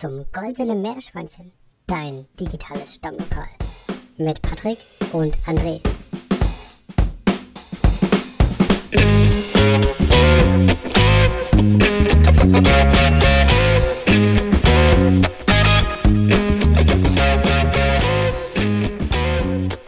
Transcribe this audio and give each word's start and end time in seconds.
zum 0.00 0.24
Goldenen 0.32 0.80
Meerschweinchen, 0.80 1.52
dein 1.86 2.24
digitales 2.40 2.94
Stammlokal. 2.94 3.50
Mit 4.16 4.40
Patrick 4.40 4.78
und 5.12 5.36
André. 5.40 5.82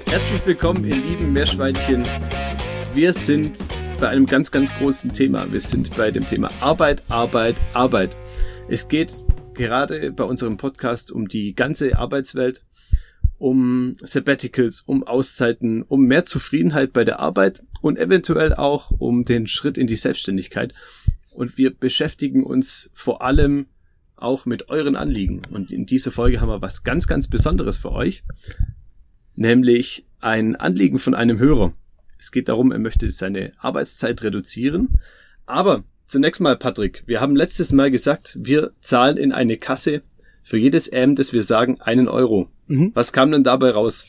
Herzlich 0.05 0.45
willkommen, 0.45 0.85
ihr 0.85 0.95
lieben 0.97 1.33
Meerschweinchen. 1.33 2.05
Wir 2.93 3.15
sind 3.15 3.65
bei 3.99 4.09
einem 4.09 4.27
ganz, 4.27 4.51
ganz 4.51 4.75
großen 4.75 5.15
Thema. 5.15 5.51
Wir 5.51 5.61
sind 5.61 5.97
bei 5.97 6.11
dem 6.11 6.27
Thema 6.27 6.51
Arbeit, 6.61 7.03
Arbeit, 7.09 7.57
Arbeit. 7.73 8.19
Es 8.69 8.87
geht 8.89 9.15
gerade 9.55 10.13
bei 10.13 10.25
unserem 10.25 10.57
Podcast 10.57 11.11
um 11.11 11.29
die 11.29 11.55
ganze 11.55 11.99
Arbeitswelt, 11.99 12.65
um 13.39 13.95
Sabbaticals, 14.01 14.83
um 14.83 15.03
Auszeiten, 15.03 15.83
um 15.83 16.07
mehr 16.07 16.25
Zufriedenheit 16.25 16.93
bei 16.93 17.05
der 17.05 17.21
Arbeit 17.21 17.65
und 17.81 17.99
eventuell 17.99 18.55
auch 18.55 18.91
um 18.93 19.25
den 19.25 19.47
Schritt 19.47 19.77
in 19.77 19.87
die 19.87 19.97
Selbstständigkeit. 19.97 20.75
Und 21.35 21.59
wir 21.59 21.75
beschäftigen 21.75 22.45
uns 22.45 22.91
vor 22.93 23.23
allem 23.23 23.67
auch 24.17 24.47
mit 24.47 24.69
euren 24.69 24.97
Anliegen. 24.97 25.43
Und 25.51 25.73
in 25.73 25.87
dieser 25.87 26.13
Folge 26.13 26.41
haben 26.41 26.49
wir 26.49 26.63
was 26.63 26.85
ganz, 26.85 27.07
ganz 27.07 27.29
Besonderes 27.29 27.79
für 27.79 27.93
euch, 27.93 28.23
nämlich 29.35 30.07
ein 30.21 30.55
Anliegen 30.57 30.99
von 30.99 31.15
einem 31.15 31.39
Hörer. 31.39 31.73
Es 32.19 32.31
geht 32.31 32.49
darum, 32.49 32.71
er 32.71 32.79
möchte 32.79 33.11
seine 33.11 33.53
Arbeitszeit 33.59 34.23
reduzieren. 34.23 35.01
Aber 35.47 35.83
zunächst 36.13 36.41
mal, 36.41 36.57
Patrick, 36.57 37.03
wir 37.07 37.21
haben 37.21 37.35
letztes 37.35 37.73
Mal 37.73 37.91
gesagt, 37.91 38.39
wir 38.39 38.73
zahlen 38.81 39.17
in 39.17 39.33
eine 39.33 39.57
Kasse 39.57 40.03
für 40.43 40.59
jedes 40.59 40.89
M, 40.89 41.17
das 41.17 41.33
wir 41.33 41.43
sagen, 41.43 41.81
einen 41.81 42.07
Euro. 42.07 42.49
Mhm. 42.67 42.93
Was 42.95 43.13
kam 43.13 43.33
denn 43.33 43.45
dabei 43.45 43.71
raus? 43.71 44.07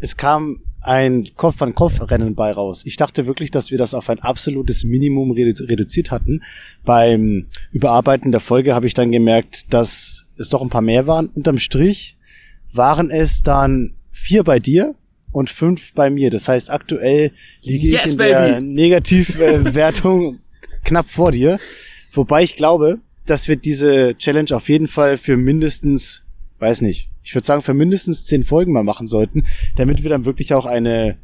Es 0.00 0.16
kam 0.16 0.60
ein 0.80 1.28
Kopf-an-Kopf-Rennen 1.36 2.34
bei 2.34 2.50
raus. 2.50 2.82
Ich 2.84 2.96
dachte 2.96 3.26
wirklich, 3.26 3.52
dass 3.52 3.70
wir 3.70 3.78
das 3.78 3.94
auf 3.94 4.10
ein 4.10 4.18
absolutes 4.18 4.82
Minimum 4.82 5.30
redu 5.30 5.62
reduziert 5.64 6.10
hatten. 6.10 6.42
Beim 6.84 7.46
Überarbeiten 7.70 8.32
der 8.32 8.40
Folge 8.40 8.74
habe 8.74 8.88
ich 8.88 8.94
dann 8.94 9.12
gemerkt, 9.12 9.72
dass 9.72 10.24
es 10.36 10.48
doch 10.48 10.62
ein 10.62 10.70
paar 10.70 10.82
mehr 10.82 11.06
waren. 11.06 11.28
Unterm 11.28 11.58
Strich 11.58 12.16
waren 12.72 13.10
es 13.10 13.42
dann 13.42 13.94
vier 14.10 14.42
bei 14.42 14.58
dir 14.58 14.96
und 15.30 15.48
fünf 15.48 15.92
bei 15.94 16.10
mir. 16.10 16.30
Das 16.30 16.48
heißt, 16.48 16.70
aktuell 16.70 17.30
liege 17.60 17.86
yes, 17.86 18.06
ich 18.06 18.12
in 18.12 18.18
baby. 18.18 18.30
der 18.30 18.60
Negativwertung 18.60 20.40
knapp 20.84 21.08
vor 21.08 21.32
dir. 21.32 21.58
Wobei 22.12 22.42
ich 22.42 22.56
glaube, 22.56 22.98
dass 23.26 23.48
wir 23.48 23.56
diese 23.56 24.16
Challenge 24.16 24.54
auf 24.54 24.68
jeden 24.68 24.86
Fall 24.86 25.16
für 25.16 25.36
mindestens, 25.36 26.24
weiß 26.58 26.80
nicht, 26.82 27.08
ich 27.22 27.34
würde 27.34 27.46
sagen, 27.46 27.62
für 27.62 27.74
mindestens 27.74 28.24
zehn 28.24 28.42
Folgen 28.42 28.72
mal 28.72 28.82
machen 28.82 29.06
sollten, 29.06 29.44
damit 29.76 30.02
wir 30.02 30.10
dann 30.10 30.24
wirklich 30.24 30.54
auch 30.54 30.66
eine 30.66 31.18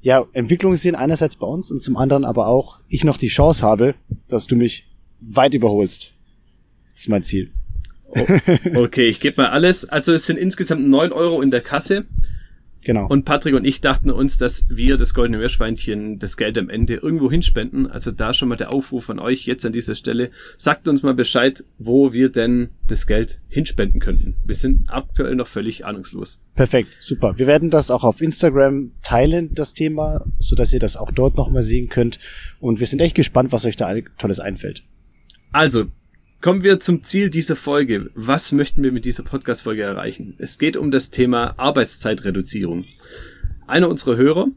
ja, 0.00 0.26
Entwicklung 0.32 0.74
sehen, 0.74 0.94
einerseits 0.94 1.36
bei 1.36 1.46
uns 1.46 1.70
und 1.70 1.82
zum 1.82 1.96
anderen 1.96 2.24
aber 2.24 2.48
auch 2.48 2.78
ich 2.88 3.04
noch 3.04 3.16
die 3.16 3.28
Chance 3.28 3.64
habe, 3.64 3.94
dass 4.28 4.46
du 4.46 4.56
mich 4.56 4.88
weit 5.20 5.54
überholst. 5.54 6.14
Das 6.90 7.00
ist 7.00 7.08
mein 7.08 7.22
Ziel. 7.22 7.52
Oh, 8.08 8.26
okay, 8.74 9.08
ich 9.08 9.20
gebe 9.20 9.40
mal 9.40 9.50
alles. 9.50 9.88
Also 9.88 10.12
es 10.12 10.26
sind 10.26 10.38
insgesamt 10.38 10.86
neun 10.86 11.12
Euro 11.12 11.40
in 11.40 11.50
der 11.50 11.60
Kasse. 11.60 12.06
Genau. 12.84 13.06
Und 13.06 13.24
Patrick 13.24 13.54
und 13.54 13.64
ich 13.64 13.80
dachten 13.80 14.10
uns, 14.10 14.38
dass 14.38 14.66
wir 14.68 14.96
das 14.96 15.14
Goldene 15.14 15.38
Meerschweinchen 15.38 16.18
das 16.18 16.36
Geld 16.36 16.58
am 16.58 16.68
Ende 16.68 16.94
irgendwo 16.96 17.30
hinspenden. 17.30 17.90
Also 17.90 18.10
da 18.10 18.34
schon 18.34 18.48
mal 18.48 18.56
der 18.56 18.72
Aufruf 18.72 19.04
von 19.04 19.18
euch 19.18 19.46
jetzt 19.46 19.64
an 19.64 19.72
dieser 19.72 19.94
Stelle. 19.94 20.30
Sagt 20.58 20.88
uns 20.88 21.02
mal 21.02 21.14
Bescheid, 21.14 21.64
wo 21.78 22.12
wir 22.12 22.30
denn 22.30 22.70
das 22.88 23.06
Geld 23.06 23.40
hinspenden 23.48 24.00
könnten. 24.00 24.34
Wir 24.44 24.56
sind 24.56 24.88
aktuell 24.88 25.36
noch 25.36 25.46
völlig 25.46 25.84
ahnungslos. 25.84 26.40
Perfekt, 26.54 26.88
super. 26.98 27.34
Wir 27.36 27.46
werden 27.46 27.70
das 27.70 27.90
auch 27.90 28.04
auf 28.04 28.20
Instagram 28.20 28.92
teilen, 29.02 29.54
das 29.54 29.74
Thema, 29.74 30.24
so 30.38 30.56
dass 30.56 30.72
ihr 30.74 30.80
das 30.80 30.96
auch 30.96 31.12
dort 31.12 31.36
nochmal 31.36 31.62
sehen 31.62 31.88
könnt. 31.88 32.18
Und 32.60 32.80
wir 32.80 32.86
sind 32.86 33.00
echt 33.00 33.14
gespannt, 33.14 33.52
was 33.52 33.64
euch 33.64 33.76
da 33.76 33.92
Tolles 34.18 34.40
einfällt. 34.40 34.82
Also, 35.52 35.86
Kommen 36.42 36.64
wir 36.64 36.80
zum 36.80 37.04
Ziel 37.04 37.30
dieser 37.30 37.54
Folge. 37.54 38.10
Was 38.16 38.50
möchten 38.50 38.82
wir 38.82 38.90
mit 38.90 39.04
dieser 39.04 39.22
Podcast-Folge 39.22 39.82
erreichen? 39.82 40.34
Es 40.38 40.58
geht 40.58 40.76
um 40.76 40.90
das 40.90 41.12
Thema 41.12 41.54
Arbeitszeitreduzierung. 41.56 42.84
Einer 43.68 43.88
unserer 43.88 44.16
Hörer 44.16 44.48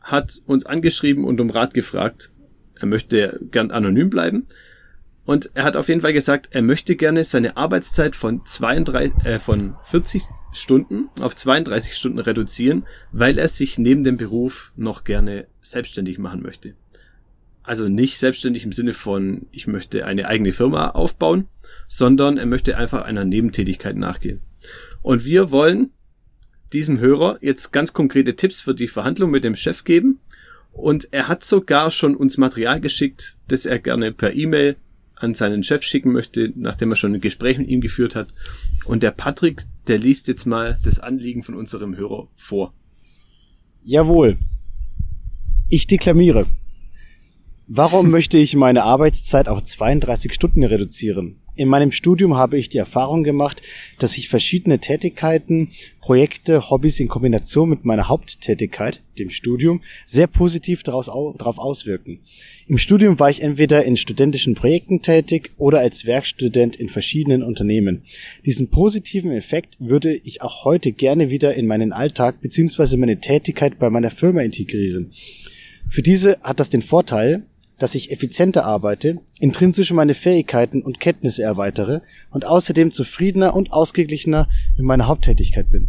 hat 0.00 0.42
uns 0.44 0.66
angeschrieben 0.66 1.22
und 1.22 1.40
um 1.40 1.50
Rat 1.50 1.72
gefragt. 1.72 2.32
Er 2.74 2.86
möchte 2.86 3.38
gern 3.52 3.70
anonym 3.70 4.10
bleiben. 4.10 4.46
Und 5.24 5.52
er 5.54 5.62
hat 5.62 5.76
auf 5.76 5.86
jeden 5.86 6.00
Fall 6.00 6.14
gesagt, 6.14 6.48
er 6.50 6.62
möchte 6.62 6.96
gerne 6.96 7.22
seine 7.22 7.56
Arbeitszeit 7.56 8.16
von 8.16 8.44
32, 8.44 9.24
äh, 9.24 9.38
von 9.38 9.76
40 9.84 10.24
Stunden 10.50 11.10
auf 11.20 11.36
32 11.36 11.94
Stunden 11.94 12.18
reduzieren, 12.18 12.86
weil 13.12 13.38
er 13.38 13.46
sich 13.46 13.78
neben 13.78 14.02
dem 14.02 14.16
Beruf 14.16 14.72
noch 14.74 15.04
gerne 15.04 15.46
selbstständig 15.60 16.18
machen 16.18 16.42
möchte. 16.42 16.74
Also 17.62 17.88
nicht 17.88 18.18
selbstständig 18.18 18.64
im 18.64 18.72
Sinne 18.72 18.92
von, 18.92 19.46
ich 19.52 19.66
möchte 19.66 20.04
eine 20.04 20.26
eigene 20.26 20.52
Firma 20.52 20.90
aufbauen, 20.90 21.48
sondern 21.88 22.38
er 22.38 22.46
möchte 22.46 22.76
einfach 22.76 23.02
einer 23.02 23.24
Nebentätigkeit 23.24 23.96
nachgehen. 23.96 24.40
Und 25.02 25.24
wir 25.24 25.50
wollen 25.50 25.90
diesem 26.72 26.98
Hörer 26.98 27.38
jetzt 27.40 27.72
ganz 27.72 27.92
konkrete 27.92 28.34
Tipps 28.34 28.62
für 28.62 28.74
die 28.74 28.88
Verhandlung 28.88 29.30
mit 29.30 29.44
dem 29.44 29.56
Chef 29.56 29.84
geben. 29.84 30.20
Und 30.72 31.08
er 31.12 31.28
hat 31.28 31.44
sogar 31.44 31.90
schon 31.90 32.16
uns 32.16 32.38
Material 32.38 32.80
geschickt, 32.80 33.38
das 33.48 33.66
er 33.66 33.78
gerne 33.78 34.12
per 34.12 34.34
E-Mail 34.34 34.76
an 35.16 35.34
seinen 35.34 35.62
Chef 35.62 35.82
schicken 35.82 36.12
möchte, 36.12 36.52
nachdem 36.56 36.90
er 36.90 36.96
schon 36.96 37.14
ein 37.14 37.20
Gespräch 37.20 37.58
mit 37.58 37.68
ihm 37.68 37.80
geführt 37.80 38.16
hat. 38.16 38.34
Und 38.86 39.02
der 39.02 39.10
Patrick, 39.12 39.64
der 39.86 39.98
liest 39.98 40.28
jetzt 40.28 40.46
mal 40.46 40.78
das 40.82 40.98
Anliegen 40.98 41.42
von 41.42 41.54
unserem 41.54 41.96
Hörer 41.96 42.28
vor. 42.36 42.72
Jawohl. 43.82 44.38
Ich 45.68 45.86
deklamiere. 45.86 46.46
Warum 47.74 48.10
möchte 48.10 48.36
ich 48.36 48.54
meine 48.54 48.82
Arbeitszeit 48.82 49.48
auf 49.48 49.62
32 49.62 50.34
Stunden 50.34 50.62
reduzieren? 50.62 51.36
In 51.56 51.68
meinem 51.68 51.90
Studium 51.90 52.36
habe 52.36 52.58
ich 52.58 52.68
die 52.68 52.76
Erfahrung 52.76 53.24
gemacht, 53.24 53.62
dass 53.98 54.12
sich 54.12 54.28
verschiedene 54.28 54.78
Tätigkeiten, 54.78 55.70
Projekte, 56.02 56.68
Hobbys 56.68 57.00
in 57.00 57.08
Kombination 57.08 57.70
mit 57.70 57.86
meiner 57.86 58.10
Haupttätigkeit, 58.10 59.00
dem 59.18 59.30
Studium, 59.30 59.80
sehr 60.04 60.26
positiv 60.26 60.82
darauf 60.82 61.08
auswirken. 61.56 62.20
Im 62.66 62.76
Studium 62.76 63.18
war 63.18 63.30
ich 63.30 63.40
entweder 63.40 63.86
in 63.86 63.96
studentischen 63.96 64.54
Projekten 64.54 65.00
tätig 65.00 65.52
oder 65.56 65.78
als 65.78 66.04
Werkstudent 66.04 66.76
in 66.76 66.90
verschiedenen 66.90 67.42
Unternehmen. 67.42 68.02
Diesen 68.44 68.68
positiven 68.68 69.32
Effekt 69.32 69.78
würde 69.78 70.12
ich 70.12 70.42
auch 70.42 70.66
heute 70.66 70.92
gerne 70.92 71.30
wieder 71.30 71.54
in 71.54 71.66
meinen 71.66 71.94
Alltag 71.94 72.42
bzw. 72.42 72.98
meine 72.98 73.20
Tätigkeit 73.20 73.78
bei 73.78 73.88
meiner 73.88 74.10
Firma 74.10 74.42
integrieren. 74.42 75.12
Für 75.88 76.02
diese 76.02 76.38
hat 76.42 76.60
das 76.60 76.70
den 76.70 76.82
Vorteil, 76.82 77.46
dass 77.78 77.94
ich 77.94 78.10
effizienter 78.10 78.64
arbeite, 78.64 79.18
intrinsisch 79.40 79.92
meine 79.92 80.14
Fähigkeiten 80.14 80.82
und 80.82 81.00
Kenntnisse 81.00 81.42
erweitere 81.42 82.00
und 82.30 82.46
außerdem 82.46 82.92
zufriedener 82.92 83.54
und 83.54 83.72
ausgeglichener 83.72 84.48
in 84.78 84.84
meiner 84.84 85.08
Haupttätigkeit 85.08 85.70
bin. 85.70 85.88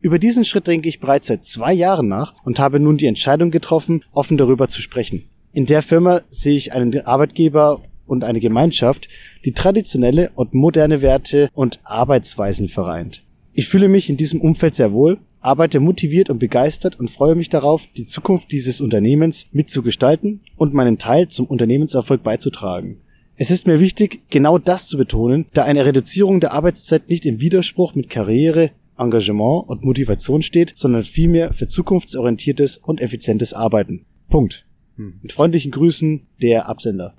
Über 0.00 0.18
diesen 0.18 0.44
Schritt 0.44 0.66
denke 0.66 0.88
ich 0.88 1.00
bereits 1.00 1.28
seit 1.28 1.44
zwei 1.44 1.72
Jahren 1.72 2.08
nach 2.08 2.34
und 2.44 2.58
habe 2.58 2.78
nun 2.78 2.98
die 2.98 3.06
Entscheidung 3.06 3.50
getroffen, 3.50 4.04
offen 4.12 4.36
darüber 4.36 4.68
zu 4.68 4.82
sprechen. 4.82 5.24
In 5.52 5.66
der 5.66 5.82
Firma 5.82 6.20
sehe 6.28 6.56
ich 6.56 6.72
einen 6.72 7.06
Arbeitgeber 7.06 7.80
und 8.06 8.24
eine 8.24 8.40
Gemeinschaft, 8.40 9.08
die 9.44 9.52
traditionelle 9.52 10.30
und 10.34 10.52
moderne 10.52 11.00
Werte 11.00 11.48
und 11.54 11.80
Arbeitsweisen 11.84 12.68
vereint. 12.68 13.23
Ich 13.56 13.68
fühle 13.68 13.86
mich 13.86 14.10
in 14.10 14.16
diesem 14.16 14.40
Umfeld 14.40 14.74
sehr 14.74 14.92
wohl, 14.92 15.18
arbeite 15.40 15.78
motiviert 15.78 16.28
und 16.28 16.40
begeistert 16.40 16.98
und 16.98 17.08
freue 17.08 17.36
mich 17.36 17.50
darauf, 17.50 17.86
die 17.96 18.08
Zukunft 18.08 18.50
dieses 18.50 18.80
Unternehmens 18.80 19.46
mitzugestalten 19.52 20.40
und 20.56 20.74
meinen 20.74 20.98
Teil 20.98 21.28
zum 21.28 21.46
Unternehmenserfolg 21.46 22.24
beizutragen. 22.24 22.96
Es 23.36 23.52
ist 23.52 23.68
mir 23.68 23.78
wichtig, 23.78 24.22
genau 24.28 24.58
das 24.58 24.88
zu 24.88 24.96
betonen, 24.96 25.46
da 25.54 25.62
eine 25.62 25.86
Reduzierung 25.86 26.40
der 26.40 26.52
Arbeitszeit 26.52 27.08
nicht 27.08 27.26
im 27.26 27.40
Widerspruch 27.40 27.94
mit 27.94 28.10
Karriere, 28.10 28.72
Engagement 28.98 29.68
und 29.68 29.84
Motivation 29.84 30.42
steht, 30.42 30.72
sondern 30.74 31.04
vielmehr 31.04 31.52
für 31.52 31.68
zukunftsorientiertes 31.68 32.78
und 32.78 33.00
effizientes 33.00 33.54
Arbeiten. 33.54 34.04
Punkt. 34.30 34.66
Hm. 34.96 35.20
Mit 35.22 35.32
freundlichen 35.32 35.70
Grüßen, 35.70 36.26
der 36.42 36.68
Absender. 36.68 37.14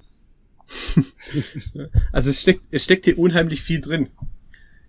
also 2.12 2.30
es 2.30 2.42
steckt, 2.42 2.62
es 2.72 2.84
steckt 2.84 3.06
hier 3.06 3.18
unheimlich 3.18 3.62
viel 3.62 3.80
drin. 3.80 4.10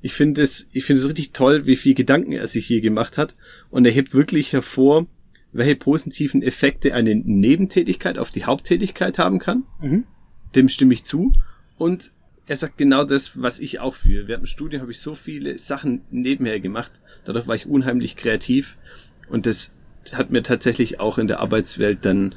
Ich 0.02 0.12
finde 0.12 0.42
es, 0.42 0.68
ich 0.72 0.84
finde 0.84 1.00
es 1.00 1.08
richtig 1.08 1.32
toll, 1.32 1.66
wie 1.66 1.76
viel 1.76 1.94
Gedanken 1.94 2.32
er 2.32 2.46
sich 2.46 2.66
hier 2.66 2.80
gemacht 2.80 3.18
hat. 3.18 3.36
Und 3.70 3.84
er 3.86 3.92
hebt 3.92 4.14
wirklich 4.14 4.52
hervor, 4.52 5.06
welche 5.52 5.76
positiven 5.76 6.42
Effekte 6.42 6.94
eine 6.94 7.14
Nebentätigkeit 7.14 8.18
auf 8.18 8.30
die 8.30 8.44
Haupttätigkeit 8.44 9.18
haben 9.18 9.38
kann. 9.38 9.64
Mhm. 9.80 10.04
Dem 10.54 10.68
stimme 10.68 10.94
ich 10.94 11.04
zu. 11.04 11.32
Und 11.76 12.12
er 12.46 12.56
sagt 12.56 12.78
genau 12.78 13.04
das, 13.04 13.40
was 13.40 13.58
ich 13.58 13.80
auch 13.80 13.94
fühle. 13.94 14.28
Während 14.28 14.44
dem 14.44 14.46
Studium 14.46 14.82
habe 14.82 14.92
ich 14.92 15.00
so 15.00 15.14
viele 15.14 15.58
Sachen 15.58 16.02
nebenher 16.10 16.60
gemacht. 16.60 17.00
Dadurch 17.24 17.48
war 17.48 17.56
ich 17.56 17.66
unheimlich 17.66 18.16
kreativ. 18.16 18.76
Und 19.28 19.46
das 19.46 19.72
hat 20.12 20.30
mir 20.30 20.42
tatsächlich 20.42 21.00
auch 21.00 21.18
in 21.18 21.26
der 21.26 21.40
Arbeitswelt 21.40 22.04
dann 22.04 22.34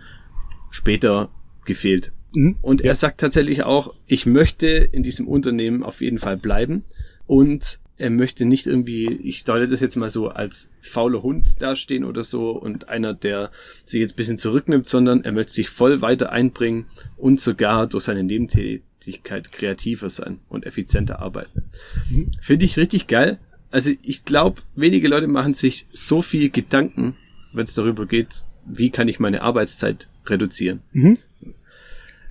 später 0.72 1.30
gefehlt. 1.66 2.12
Mhm. 2.34 2.58
Und 2.62 2.82
er 2.82 2.96
sagt 2.96 3.20
tatsächlich 3.20 3.64
auch, 3.64 3.94
ich 4.08 4.26
möchte 4.26 4.68
in 4.68 5.04
diesem 5.04 5.28
Unternehmen 5.28 5.84
auf 5.84 6.02
jeden 6.02 6.18
Fall 6.18 6.38
bleiben 6.38 6.84
und 7.30 7.80
er 8.00 8.10
möchte 8.10 8.46
nicht 8.46 8.66
irgendwie, 8.66 9.06
ich 9.06 9.44
deute 9.44 9.68
das 9.68 9.82
jetzt 9.82 9.96
mal 9.98 10.10
so 10.10 10.30
als 10.30 10.72
fauler 10.82 11.22
Hund 11.22 11.62
dastehen 11.62 12.04
oder 12.04 12.24
so 12.24 12.50
und 12.52 12.90
einer, 12.90 13.14
der 13.14 13.52
sich 13.86 14.00
jetzt 14.00 14.16
bisschen 14.16 14.40
zurücknimmt, 14.40 14.88
sondern 14.88 15.24
er 15.24 15.32
möchte 15.32 15.52
sich 15.52 15.70
voll 15.70 16.02
weiter 16.02 16.32
einbringen 16.32 16.88
und 17.18 17.40
sogar 17.40 17.86
durch 17.86 18.06
seine 18.06 18.24
Nebentätigkeit 18.24 19.52
kreativer 19.52 20.10
sein 20.10 20.40
und 20.50 20.66
effizienter 20.66 21.20
arbeiten. 21.20 21.66
Mhm. 22.10 22.32
Finde 22.42 22.66
ich 22.66 22.78
richtig 22.78 23.06
geil. 23.06 23.38
Also 23.70 23.92
ich 24.02 24.26
glaube, 24.26 24.64
wenige 24.76 25.08
Leute 25.08 25.28
machen 25.28 25.54
sich 25.54 25.86
so 25.92 26.24
viel 26.24 26.50
Gedanken, 26.50 27.16
wenn 27.54 27.66
es 27.66 27.76
darüber 27.76 28.08
geht, 28.08 28.44
wie 28.66 28.90
kann 28.90 29.08
ich 29.08 29.20
meine 29.20 29.44
Arbeitszeit 29.44 30.10
reduzieren. 30.26 30.82
Mhm. 30.94 31.20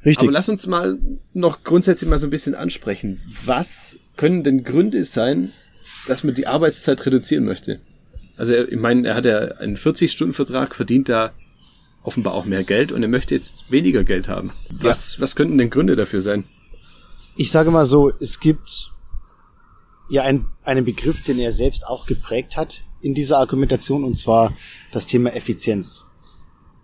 Richtig. 0.05 0.25
Aber 0.25 0.33
lass 0.33 0.49
uns 0.49 0.67
mal 0.67 0.99
noch 1.35 1.63
grundsätzlich 1.63 2.11
mal 2.11 2.19
so 2.19 2.27
ein 2.27 2.31
bisschen 2.31 2.57
ansprechen. 2.57 3.21
Was 3.45 4.01
können 4.19 4.43
denn 4.45 4.65
Gründe 4.65 5.07
sein, 5.07 5.51
dass 6.07 6.25
man 6.25 6.35
die 6.35 6.47
Arbeitszeit 6.47 7.07
reduzieren 7.07 7.45
möchte? 7.45 7.81
Also 8.37 8.55
ich 8.55 8.77
meine, 8.77 9.09
er 9.09 9.15
hat 9.15 9.25
ja 9.25 9.39
einen 9.39 9.77
40-Stunden-Vertrag, 9.77 10.75
verdient 10.75 11.09
da 11.09 11.33
offenbar 12.03 12.35
auch 12.35 12.45
mehr 12.45 12.65
Geld 12.65 12.93
und 12.93 13.03
er 13.03 13.09
möchte 13.09 13.35
jetzt 13.35 13.73
weniger 13.73 14.05
Geld 14.05 14.29
haben. 14.29 14.51
Was, 14.71 15.17
ja. 15.17 15.23
was 15.23 15.35
könnten 15.35 15.57
denn 15.57 15.71
Gründe 15.71 15.97
dafür 15.97 16.21
sein? 16.21 16.45
Ich 17.37 17.51
sage 17.51 17.71
mal 17.71 17.85
so, 17.85 18.11
es 18.21 18.41
gibt 18.41 18.91
ja 20.09 20.23
ein, 20.23 20.47
einen 20.63 20.85
Begriff, 20.85 21.23
den 21.25 21.39
er 21.39 21.53
selbst 21.53 21.87
auch 21.87 22.07
geprägt 22.07 22.57
hat 22.57 22.83
in 23.01 23.15
dieser 23.15 23.39
Argumentation, 23.39 24.05
und 24.05 24.17
zwar 24.17 24.57
das 24.93 25.07
Thema 25.07 25.35
Effizienz. 25.35 26.05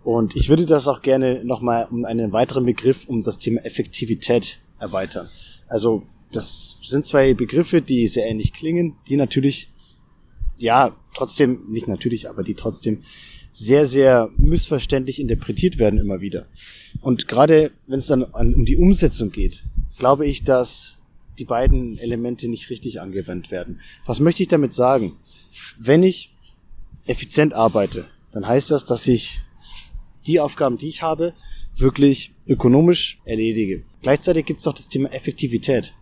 Und 0.03 0.35
ich 0.35 0.49
würde 0.49 0.65
das 0.65 0.87
auch 0.87 1.01
gerne 1.01 1.43
nochmal 1.43 1.87
um 1.89 2.05
einen 2.05 2.31
weiteren 2.31 2.65
Begriff, 2.65 3.05
um 3.07 3.23
das 3.23 3.39
Thema 3.39 3.65
Effektivität 3.65 4.59
erweitern. 4.79 5.27
Also 5.67 6.03
das 6.35 6.77
sind 6.83 7.05
zwei 7.05 7.33
Begriffe, 7.33 7.81
die 7.81 8.07
sehr 8.07 8.25
ähnlich 8.27 8.53
klingen, 8.53 8.95
die 9.07 9.17
natürlich, 9.17 9.69
ja, 10.57 10.95
trotzdem, 11.15 11.65
nicht 11.69 11.87
natürlich, 11.87 12.29
aber 12.29 12.43
die 12.43 12.55
trotzdem 12.55 13.03
sehr, 13.51 13.85
sehr 13.85 14.29
missverständlich 14.37 15.19
interpretiert 15.19 15.79
werden 15.79 15.99
immer 15.99 16.19
wieder. 16.19 16.47
Und 17.01 17.27
gerade 17.27 17.71
wenn 17.87 17.99
es 17.99 18.07
dann 18.07 18.23
an, 18.23 18.53
um 18.53 18.65
die 18.65 18.75
Umsetzung 18.75 19.31
geht, 19.31 19.63
glaube 19.97 20.25
ich, 20.25 20.43
dass 20.43 21.01
die 21.39 21.45
beiden 21.45 21.97
Elemente 21.97 22.49
nicht 22.49 22.69
richtig 22.69 23.01
angewendet 23.01 23.51
werden. 23.51 23.79
Was 24.05 24.19
möchte 24.19 24.41
ich 24.43 24.49
damit 24.49 24.73
sagen? 24.73 25.13
Wenn 25.77 26.03
ich 26.03 26.33
effizient 27.05 27.53
arbeite, 27.53 28.07
dann 28.31 28.47
heißt 28.47 28.71
das, 28.71 28.85
dass 28.85 29.07
ich 29.07 29.39
die 30.27 30.39
Aufgaben, 30.39 30.77
die 30.77 30.89
ich 30.89 31.01
habe, 31.01 31.33
wirklich 31.77 32.33
ökonomisch 32.47 33.19
erledige. 33.25 33.83
Gleichzeitig 34.01 34.45
gibt 34.45 34.59
es 34.59 34.65
doch 34.65 34.73
das 34.73 34.89
Thema 34.89 35.11
Effektivität. 35.11 35.93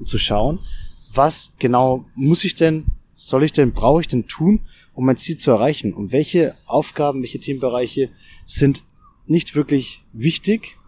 Und 0.00 0.06
zu 0.06 0.18
schauen, 0.18 0.58
was 1.14 1.52
genau 1.58 2.06
muss 2.16 2.44
ich 2.44 2.56
denn, 2.56 2.86
soll 3.14 3.44
ich 3.44 3.52
denn, 3.52 3.72
brauche 3.72 4.00
ich 4.00 4.08
denn 4.08 4.26
tun, 4.26 4.60
um 4.94 5.06
mein 5.06 5.16
Ziel 5.16 5.36
zu 5.36 5.50
erreichen? 5.50 5.92
Und 5.92 6.10
welche 6.10 6.54
Aufgaben, 6.66 7.22
welche 7.22 7.38
Themenbereiche 7.38 8.10
sind 8.46 8.82
nicht 9.26 9.54
wirklich 9.54 10.02
wichtig 10.12 10.78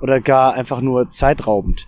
oder 0.00 0.20
gar 0.20 0.54
einfach 0.54 0.80
nur 0.80 1.10
zeitraubend? 1.10 1.86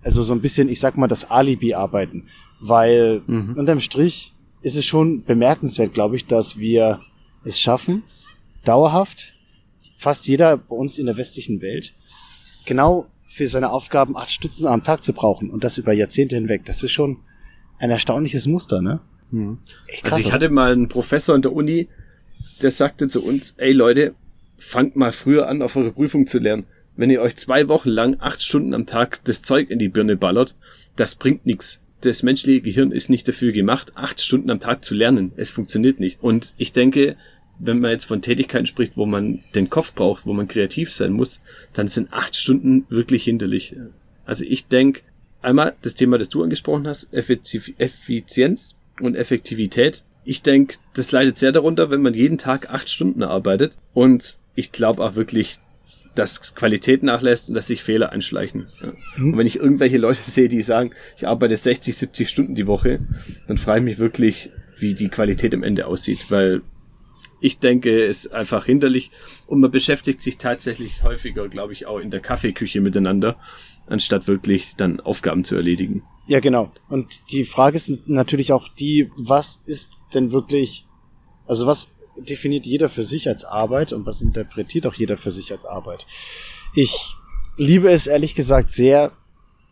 Also 0.00 0.22
so 0.22 0.32
ein 0.32 0.40
bisschen, 0.40 0.68
ich 0.68 0.80
sag 0.80 0.96
mal, 0.96 1.08
das 1.08 1.30
Alibi-Arbeiten. 1.30 2.28
Weil 2.60 3.22
mhm. 3.26 3.54
unterm 3.58 3.80
Strich 3.80 4.32
ist 4.62 4.76
es 4.76 4.86
schon 4.86 5.24
bemerkenswert, 5.24 5.92
glaube 5.92 6.16
ich, 6.16 6.26
dass 6.26 6.58
wir 6.58 7.00
es 7.44 7.60
schaffen, 7.60 8.04
dauerhaft 8.64 9.34
fast 9.96 10.28
jeder 10.28 10.56
bei 10.56 10.76
uns 10.76 10.98
in 10.98 11.06
der 11.06 11.16
westlichen 11.16 11.60
Welt 11.60 11.94
genau 12.66 13.06
für 13.36 13.46
seine 13.46 13.70
Aufgaben 13.70 14.16
acht 14.16 14.30
Stunden 14.30 14.66
am 14.66 14.82
Tag 14.82 15.04
zu 15.04 15.12
brauchen 15.12 15.50
und 15.50 15.62
das 15.62 15.76
über 15.76 15.92
Jahrzehnte 15.92 16.36
hinweg. 16.36 16.64
Das 16.64 16.82
ist 16.82 16.92
schon 16.92 17.18
ein 17.78 17.90
erstaunliches 17.90 18.46
Muster, 18.46 18.80
ne? 18.80 19.00
Hm. 19.30 19.58
Echt 19.88 20.04
krass, 20.04 20.14
also 20.14 20.28
ich 20.28 20.32
hatte 20.32 20.48
mal 20.48 20.72
einen 20.72 20.88
Professor 20.88 21.36
in 21.36 21.42
der 21.42 21.52
Uni, 21.52 21.86
der 22.62 22.70
sagte 22.70 23.08
zu 23.08 23.22
uns, 23.22 23.54
ey 23.58 23.72
Leute, 23.72 24.14
fangt 24.56 24.96
mal 24.96 25.12
früher 25.12 25.48
an, 25.48 25.60
auf 25.60 25.76
eure 25.76 25.92
Prüfung 25.92 26.26
zu 26.26 26.38
lernen. 26.38 26.64
Wenn 26.96 27.10
ihr 27.10 27.20
euch 27.20 27.36
zwei 27.36 27.68
Wochen 27.68 27.90
lang 27.90 28.16
acht 28.20 28.42
Stunden 28.42 28.72
am 28.72 28.86
Tag 28.86 29.22
das 29.24 29.42
Zeug 29.42 29.68
in 29.68 29.78
die 29.78 29.90
Birne 29.90 30.16
ballert, 30.16 30.56
das 30.96 31.14
bringt 31.14 31.44
nichts. 31.44 31.82
Das 32.00 32.22
menschliche 32.22 32.62
Gehirn 32.62 32.90
ist 32.90 33.10
nicht 33.10 33.28
dafür 33.28 33.52
gemacht, 33.52 33.92
acht 33.96 34.22
Stunden 34.22 34.48
am 34.48 34.60
Tag 34.60 34.82
zu 34.82 34.94
lernen. 34.94 35.32
Es 35.36 35.50
funktioniert 35.50 36.00
nicht. 36.00 36.22
Und 36.22 36.54
ich 36.56 36.72
denke, 36.72 37.16
wenn 37.58 37.80
man 37.80 37.90
jetzt 37.90 38.04
von 38.04 38.22
Tätigkeiten 38.22 38.66
spricht, 38.66 38.96
wo 38.96 39.06
man 39.06 39.42
den 39.54 39.70
Kopf 39.70 39.94
braucht, 39.94 40.26
wo 40.26 40.32
man 40.32 40.48
kreativ 40.48 40.92
sein 40.92 41.12
muss, 41.12 41.40
dann 41.72 41.88
sind 41.88 42.12
acht 42.12 42.36
Stunden 42.36 42.86
wirklich 42.88 43.24
hinderlich. 43.24 43.74
Also 44.24 44.44
ich 44.46 44.66
denke, 44.66 45.02
einmal 45.42 45.74
das 45.82 45.94
Thema, 45.94 46.18
das 46.18 46.28
du 46.28 46.42
angesprochen 46.42 46.86
hast, 46.86 47.12
Effizienz 47.12 48.76
und 49.00 49.14
Effektivität. 49.14 50.04
Ich 50.24 50.42
denke, 50.42 50.76
das 50.94 51.12
leidet 51.12 51.38
sehr 51.38 51.52
darunter, 51.52 51.90
wenn 51.90 52.02
man 52.02 52.14
jeden 52.14 52.38
Tag 52.38 52.70
acht 52.70 52.90
Stunden 52.90 53.22
arbeitet. 53.22 53.78
Und 53.94 54.38
ich 54.54 54.72
glaube 54.72 55.04
auch 55.04 55.14
wirklich, 55.14 55.60
dass 56.16 56.54
Qualität 56.54 57.02
nachlässt 57.02 57.48
und 57.48 57.54
dass 57.54 57.68
sich 57.68 57.82
Fehler 57.82 58.10
einschleichen. 58.10 58.66
Ja. 58.82 58.92
Mhm. 59.16 59.32
Und 59.32 59.38
wenn 59.38 59.46
ich 59.46 59.56
irgendwelche 59.56 59.98
Leute 59.98 60.20
sehe, 60.22 60.48
die 60.48 60.62
sagen, 60.62 60.90
ich 61.16 61.28
arbeite 61.28 61.56
60, 61.56 61.96
70 61.96 62.28
Stunden 62.28 62.54
die 62.54 62.66
Woche, 62.66 62.98
dann 63.46 63.58
frage 63.58 63.80
ich 63.80 63.84
mich 63.84 63.98
wirklich, 63.98 64.50
wie 64.78 64.94
die 64.94 65.08
Qualität 65.08 65.54
am 65.54 65.62
Ende 65.62 65.86
aussieht, 65.86 66.30
weil 66.30 66.62
ich 67.40 67.58
denke, 67.58 68.06
es 68.06 68.26
ist 68.26 68.32
einfach 68.32 68.64
hinderlich 68.64 69.10
und 69.46 69.60
man 69.60 69.70
beschäftigt 69.70 70.22
sich 70.22 70.38
tatsächlich 70.38 71.02
häufiger, 71.02 71.48
glaube 71.48 71.72
ich, 71.72 71.86
auch 71.86 71.98
in 71.98 72.10
der 72.10 72.20
Kaffeeküche 72.20 72.80
miteinander, 72.80 73.36
anstatt 73.86 74.26
wirklich 74.26 74.74
dann 74.76 75.00
Aufgaben 75.00 75.44
zu 75.44 75.54
erledigen. 75.54 76.02
Ja, 76.26 76.40
genau. 76.40 76.72
Und 76.88 77.20
die 77.30 77.44
Frage 77.44 77.76
ist 77.76 78.08
natürlich 78.08 78.52
auch 78.52 78.68
die, 78.68 79.10
was 79.16 79.60
ist 79.64 79.90
denn 80.14 80.32
wirklich, 80.32 80.86
also 81.46 81.66
was 81.66 81.88
definiert 82.18 82.66
jeder 82.66 82.88
für 82.88 83.02
sich 83.02 83.28
als 83.28 83.44
Arbeit 83.44 83.92
und 83.92 84.06
was 84.06 84.22
interpretiert 84.22 84.86
auch 84.86 84.94
jeder 84.94 85.16
für 85.16 85.30
sich 85.30 85.52
als 85.52 85.66
Arbeit? 85.66 86.06
Ich 86.74 87.14
liebe 87.58 87.90
es 87.90 88.06
ehrlich 88.06 88.34
gesagt 88.34 88.70
sehr, 88.70 89.12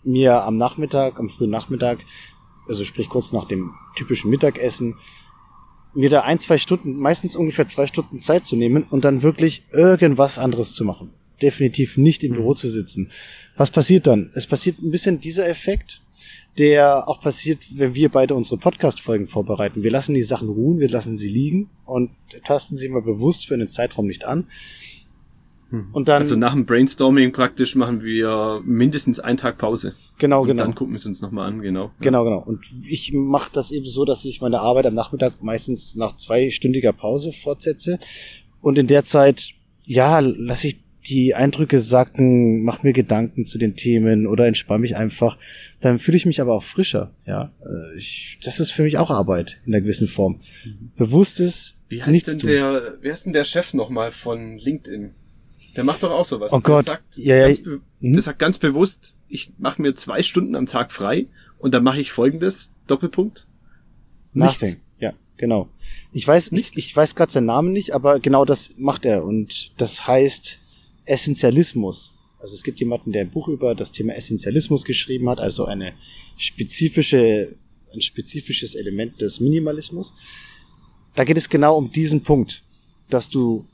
mir 0.05 0.43
am 0.43 0.56
Nachmittag, 0.56 1.19
am 1.19 1.31
frühen 1.31 1.50
Nachmittag, 1.50 1.99
also 2.69 2.84
sprich 2.84 3.08
kurz 3.08 3.32
nach 3.32 3.44
dem 3.44 3.75
typischen 3.96 4.31
Mittagessen, 4.31 4.96
mir 5.94 6.11
da 6.11 6.23
ein, 6.23 6.38
zwei 6.38 6.58
Stunden, 6.58 6.96
meistens 6.96 7.37
ungefähr 7.37 7.67
zwei 7.67 7.87
Stunden 7.87 8.20
Zeit 8.20 8.46
zu 8.46 8.56
nehmen 8.56 8.85
und 8.85 9.05
dann 9.05 9.23
wirklich 9.23 9.62
irgendwas 9.73 10.38
anderes 10.38 10.75
zu 10.75 10.85
machen. 10.85 11.11
Definitiv 11.43 11.96
nicht 11.96 12.25
im 12.25 12.32
mhm. 12.32 12.37
Büro 12.37 12.55
zu 12.55 12.69
sitzen. 12.69 13.11
Was 13.56 13.70
passiert 13.70 14.06
dann? 14.06 14.31
Es 14.35 14.46
passiert 14.46 14.79
ein 14.81 14.91
bisschen 14.91 15.20
dieser 15.20 15.49
Effekt, 15.49 16.00
der 16.58 17.08
auch 17.08 17.20
passiert, 17.20 17.67
wenn 17.75 17.94
wir 17.94 18.08
beide 18.08 18.35
unsere 18.35 18.58
Podcast-Folgen 18.58 19.26
vorbereiten. 19.26 19.83
Wir 19.83 19.90
lassen 19.90 20.14
die 20.14 20.23
Sachen 20.23 20.49
ruhen, 20.49 20.78
wir 20.78 20.88
lassen 20.88 21.16
sie 21.16 21.28
liegen 21.28 21.71
und 21.85 22.11
tasten 22.45 22.76
sie 22.76 22.88
mal 22.88 23.02
bewusst 23.02 23.47
für 23.47 23.54
einen 23.54 23.68
Zeitraum 23.68 24.07
nicht 24.07 24.25
an. 24.25 24.47
Hm. 25.71 25.88
Und 25.92 26.09
dann, 26.09 26.18
also 26.23 26.37
nach 26.37 26.52
dem 26.52 26.66
Brainstorming 26.66 27.33
praktisch 27.33 27.75
machen 27.76 28.02
wir 28.02 28.61
mindestens 28.64 29.21
einen 29.21 29.38
Tag 29.38 29.59
Pause. 29.59 29.94
Genau, 30.18 30.42
und 30.42 30.49
genau. 30.49 30.62
Dann 30.62 30.75
gucken 30.75 30.94
wir 30.94 30.99
es 30.99 31.06
uns 31.06 31.21
nochmal 31.21 31.49
an, 31.49 31.61
genau. 31.61 31.90
Genau, 32.00 32.25
genau. 32.25 32.38
Und 32.38 32.61
ich 32.87 33.12
mache 33.12 33.50
das 33.52 33.73
eben 33.73 33.87
so, 33.87 34.04
dass 34.04 34.25
ich 34.25 34.40
meine 34.40 34.61
Arbeit 34.61 34.87
am 34.87 34.94
Nachmittag 34.94 35.42
meistens 35.42 35.97
nach 35.97 36.16
zweistündiger 36.16 36.92
Pause 36.92 37.33
fortsetze. 37.33 37.99
Und 38.61 38.78
in 38.78 38.87
der 38.87 39.04
Zeit, 39.04 39.50
ja, 39.85 40.21
lasse 40.21 40.68
ich 40.68 40.85
die 41.06 41.35
Eindrücke 41.35 41.78
sacken, 41.78 42.62
mach 42.62 42.83
mir 42.83 42.92
Gedanken 42.92 43.44
zu 43.44 43.59
den 43.59 43.76
Themen 43.76 44.26
oder 44.26 44.47
entspanne 44.47 44.80
mich 44.80 44.97
einfach. 44.97 45.38
Dann 45.80 45.99
fühle 45.99 46.16
ich 46.16 46.26
mich 46.26 46.40
aber 46.40 46.54
auch 46.54 46.62
frischer, 46.62 47.14
ja. 47.26 47.52
Äh, 47.61 47.99
ich, 47.99 48.38
das 48.42 48.61
ist 48.61 48.71
für 48.71 48.83
mich 48.83 48.97
auch 48.97 49.11
Arbeit 49.11 49.61
in 49.66 49.75
einer 49.75 49.83
gewissen 49.83 50.06
Form. 50.06 50.40
Mhm. 50.64 50.92
Bewusstes. 50.97 51.75
Wie 51.88 52.02
heißt 52.02 52.28
denn 52.28 52.38
der, 52.38 52.99
wie 53.02 53.11
heißt 53.11 53.26
denn 53.26 53.33
der 53.33 53.44
Chef 53.44 53.75
nochmal 53.75 54.11
von 54.11 54.56
LinkedIn? 54.56 55.14
Der 55.76 55.85
macht 55.85 56.02
doch 56.02 56.11
auch 56.11 56.25
sowas. 56.25 56.52
Oh 56.52 56.61
Gott. 56.61 56.87
Der 56.87 56.93
sagt, 56.95 57.16
ja, 57.16 57.37
ja. 57.37 57.47
Ganz 57.47 57.59
hm? 57.64 57.83
der 58.00 58.23
sagt 58.23 58.38
ganz 58.38 58.59
bewusst, 58.59 59.16
ich 59.28 59.52
mache 59.59 59.83
mir 59.83 59.95
zwei 59.95 60.23
Stunden 60.23 60.54
am 60.54 60.66
Tag 60.66 60.93
frei 60.93 61.25
und 61.59 61.75
dann 61.75 61.83
mache 61.83 62.00
ich 62.00 62.12
folgendes, 62.12 62.73
Doppelpunkt. 62.87 63.49
Nichts. 64.33 64.61
Nothing. 64.61 64.81
Ja, 64.99 65.12
genau. 65.37 65.69
Ich 66.12 66.26
weiß 66.26 66.52
nicht, 66.52 66.78
ich 66.78 66.95
weiß 66.95 67.14
gerade 67.14 67.33
seinen 67.33 67.47
Namen 67.47 67.73
nicht, 67.73 67.93
aber 67.93 68.21
genau 68.21 68.45
das 68.45 68.75
macht 68.76 69.04
er 69.04 69.25
und 69.25 69.73
das 69.76 70.07
heißt 70.07 70.61
Essentialismus. 71.04 72.14
Also 72.38 72.54
es 72.54 72.62
gibt 72.62 72.78
jemanden, 72.78 73.12
der 73.12 73.23
ein 73.23 73.31
Buch 73.31 73.49
über 73.49 73.75
das 73.75 73.90
Thema 73.90 74.14
Essentialismus 74.14 74.85
geschrieben 74.85 75.28
hat, 75.31 75.40
also 75.40 75.64
eine 75.64 75.95
spezifische, 76.37 77.57
ein 77.93 78.00
spezifisches 78.00 78.75
Element 78.75 79.21
des 79.21 79.40
Minimalismus. 79.40 80.12
Da 81.14 81.25
geht 81.25 81.37
es 81.37 81.49
genau 81.49 81.78
um 81.78 81.90
diesen 81.90 82.23
Punkt, 82.23 82.62
dass 83.09 83.31
du 83.31 83.66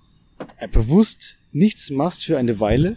bewusst 0.72 1.36
nichts 1.52 1.90
machst 1.90 2.24
für 2.24 2.38
eine 2.38 2.60
Weile, 2.60 2.96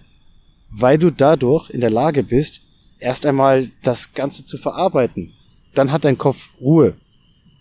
weil 0.69 0.97
du 0.97 1.11
dadurch 1.11 1.69
in 1.69 1.81
der 1.81 1.89
Lage 1.89 2.23
bist, 2.23 2.61
erst 2.99 3.25
einmal 3.25 3.71
das 3.83 4.13
Ganze 4.13 4.45
zu 4.45 4.57
verarbeiten. 4.57 5.33
Dann 5.73 5.91
hat 5.91 6.05
dein 6.05 6.17
Kopf 6.17 6.49
Ruhe. 6.59 6.95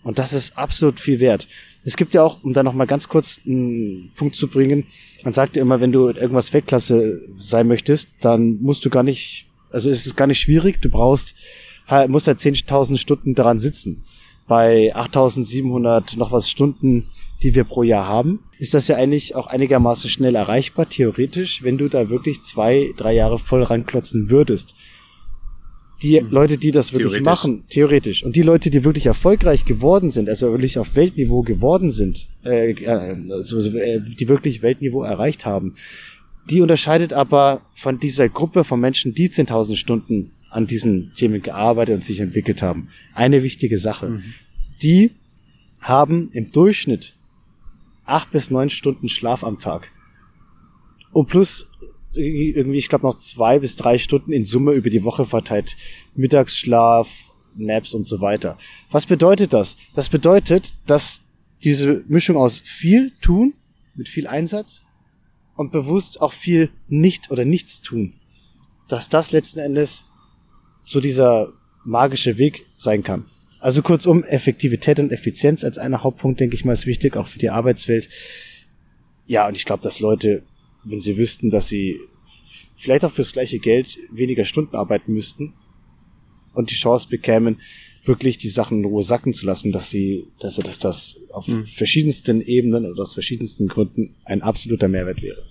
Und 0.03 0.19
das 0.19 0.33
ist 0.33 0.57
absolut 0.57 0.99
viel 0.99 1.19
wert. 1.19 1.47
Es 1.85 1.95
gibt 1.97 2.13
ja 2.13 2.23
auch, 2.23 2.43
um 2.43 2.53
da 2.53 2.63
nochmal 2.63 2.87
ganz 2.87 3.09
kurz 3.09 3.41
einen 3.45 4.11
Punkt 4.15 4.35
zu 4.35 4.47
bringen, 4.47 4.85
man 5.23 5.33
sagt 5.33 5.55
ja 5.55 5.61
immer, 5.61 5.81
wenn 5.81 5.91
du 5.91 6.07
irgendwas 6.07 6.53
Weltklasse 6.53 7.19
sein 7.37 7.67
möchtest, 7.67 8.09
dann 8.21 8.61
musst 8.61 8.85
du 8.85 8.89
gar 8.89 9.03
nicht, 9.03 9.47
also 9.69 9.89
ist 9.89 10.05
es 10.05 10.15
gar 10.15 10.27
nicht 10.27 10.39
schwierig, 10.39 10.81
du 10.81 10.89
brauchst, 10.89 11.35
musst 12.07 12.27
ja 12.27 12.33
10.000 12.33 12.97
Stunden 12.97 13.35
daran 13.35 13.59
sitzen. 13.59 14.03
Bei 14.47 14.93
8.700 14.95 16.17
noch 16.17 16.31
was 16.31 16.49
Stunden, 16.49 17.09
die 17.41 17.55
wir 17.55 17.63
pro 17.63 17.83
Jahr 17.83 18.07
haben, 18.07 18.39
ist 18.59 18.73
das 18.73 18.87
ja 18.87 18.95
eigentlich 18.95 19.35
auch 19.35 19.47
einigermaßen 19.47 20.09
schnell 20.09 20.35
erreichbar, 20.35 20.89
theoretisch, 20.89 21.63
wenn 21.63 21.77
du 21.77 21.89
da 21.89 22.09
wirklich 22.09 22.41
zwei, 22.41 22.91
drei 22.97 23.13
Jahre 23.13 23.39
voll 23.39 23.63
ranklotzen 23.63 24.29
würdest? 24.29 24.75
Die 26.01 26.19
mhm. 26.19 26.31
Leute, 26.31 26.57
die 26.57 26.71
das 26.71 26.93
wirklich 26.93 27.21
machen, 27.23 27.63
theoretisch, 27.69 28.23
und 28.23 28.35
die 28.35 28.41
Leute, 28.41 28.69
die 28.69 28.83
wirklich 28.83 29.05
erfolgreich 29.05 29.63
geworden 29.63 30.09
sind, 30.09 30.27
also 30.27 30.51
wirklich 30.51 30.77
auf 30.77 30.95
Weltniveau 30.95 31.41
geworden 31.43 31.91
sind, 31.91 32.27
äh, 32.43 32.71
äh, 32.71 33.11
äh, 33.11 34.01
die 34.01 34.27
wirklich 34.27 34.61
Weltniveau 34.61 35.03
erreicht 35.03 35.45
haben, 35.45 35.75
die 36.49 36.61
unterscheidet 36.61 37.13
aber 37.13 37.61
von 37.73 37.99
dieser 37.99 38.27
Gruppe 38.27 38.63
von 38.65 38.79
Menschen, 38.79 39.13
die 39.13 39.29
10.000 39.29 39.77
Stunden 39.77 40.31
an 40.53 40.67
diesen 40.67 41.13
Themen 41.13 41.41
gearbeitet 41.41 41.95
und 41.95 42.03
sich 42.03 42.19
entwickelt 42.19 42.61
haben. 42.61 42.89
Eine 43.13 43.43
wichtige 43.43 43.77
Sache. 43.77 44.09
Mhm. 44.09 44.23
Die 44.81 45.11
haben 45.79 46.29
im 46.31 46.51
Durchschnitt 46.51 47.15
acht 48.05 48.31
bis 48.31 48.51
neun 48.51 48.69
Stunden 48.69 49.09
Schlaf 49.09 49.43
am 49.43 49.57
Tag. 49.57 49.91
Und 51.11 51.27
plus 51.27 51.69
irgendwie, 52.15 52.77
ich 52.77 52.89
glaube, 52.89 53.05
noch 53.05 53.17
zwei 53.17 53.59
bis 53.59 53.75
drei 53.75 53.97
Stunden 53.97 54.31
in 54.31 54.45
Summe 54.45 54.73
über 54.73 54.89
die 54.89 55.03
Woche 55.03 55.25
verteilt. 55.25 55.75
Mittagsschlaf, 56.15 57.09
Naps 57.55 57.93
und 57.93 58.03
so 58.03 58.21
weiter. 58.21 58.57
Was 58.91 59.05
bedeutet 59.05 59.53
das? 59.53 59.77
Das 59.93 60.09
bedeutet, 60.09 60.75
dass 60.85 61.23
diese 61.63 62.03
Mischung 62.07 62.37
aus 62.37 62.59
viel 62.63 63.11
tun, 63.21 63.53
mit 63.95 64.09
viel 64.09 64.27
Einsatz 64.27 64.83
und 65.55 65.71
bewusst 65.71 66.21
auch 66.21 66.33
viel 66.33 66.71
nicht 66.87 67.31
oder 67.31 67.45
nichts 67.45 67.81
tun, 67.81 68.13
dass 68.87 69.09
das 69.09 69.31
letzten 69.31 69.59
Endes 69.59 70.05
so 70.83 70.99
dieser 70.99 71.53
magische 71.85 72.37
Weg 72.37 72.65
sein 72.73 73.03
kann. 73.03 73.25
Also 73.59 73.81
kurzum, 73.81 74.23
Effektivität 74.23 74.99
und 74.99 75.11
Effizienz 75.11 75.63
als 75.63 75.77
einer 75.77 76.03
Hauptpunkt, 76.03 76.39
denke 76.39 76.55
ich 76.55 76.65
mal, 76.65 76.73
ist 76.73 76.85
wichtig, 76.85 77.15
auch 77.15 77.27
für 77.27 77.39
die 77.39 77.49
Arbeitswelt. 77.49 78.09
Ja, 79.25 79.47
und 79.47 79.55
ich 79.55 79.63
glaube, 79.63 79.83
dass 79.83 80.01
Leute 80.01 80.43
wenn 80.83 80.99
sie 80.99 81.17
wüssten, 81.17 81.49
dass 81.49 81.67
sie 81.67 81.99
vielleicht 82.75 83.05
auch 83.05 83.11
fürs 83.11 83.33
gleiche 83.33 83.59
Geld 83.59 83.97
weniger 84.11 84.45
Stunden 84.45 84.75
arbeiten 84.75 85.13
müssten 85.13 85.53
und 86.53 86.71
die 86.71 86.75
Chance 86.75 87.07
bekämen, 87.09 87.61
wirklich 88.03 88.37
die 88.37 88.49
Sachen 88.49 88.79
in 88.79 88.85
Ruhe 88.85 89.03
sacken 89.03 89.33
zu 89.33 89.45
lassen, 89.45 89.71
dass 89.71 89.89
sie, 89.89 90.25
dass, 90.39 90.57
dass 90.57 90.79
das 90.79 91.19
auf 91.31 91.47
mhm. 91.47 91.65
verschiedensten 91.65 92.41
Ebenen 92.41 92.85
oder 92.85 93.01
aus 93.01 93.13
verschiedensten 93.13 93.67
Gründen 93.67 94.15
ein 94.25 94.41
absoluter 94.41 94.89
Mehrwert 94.89 95.21
wäre. 95.21 95.45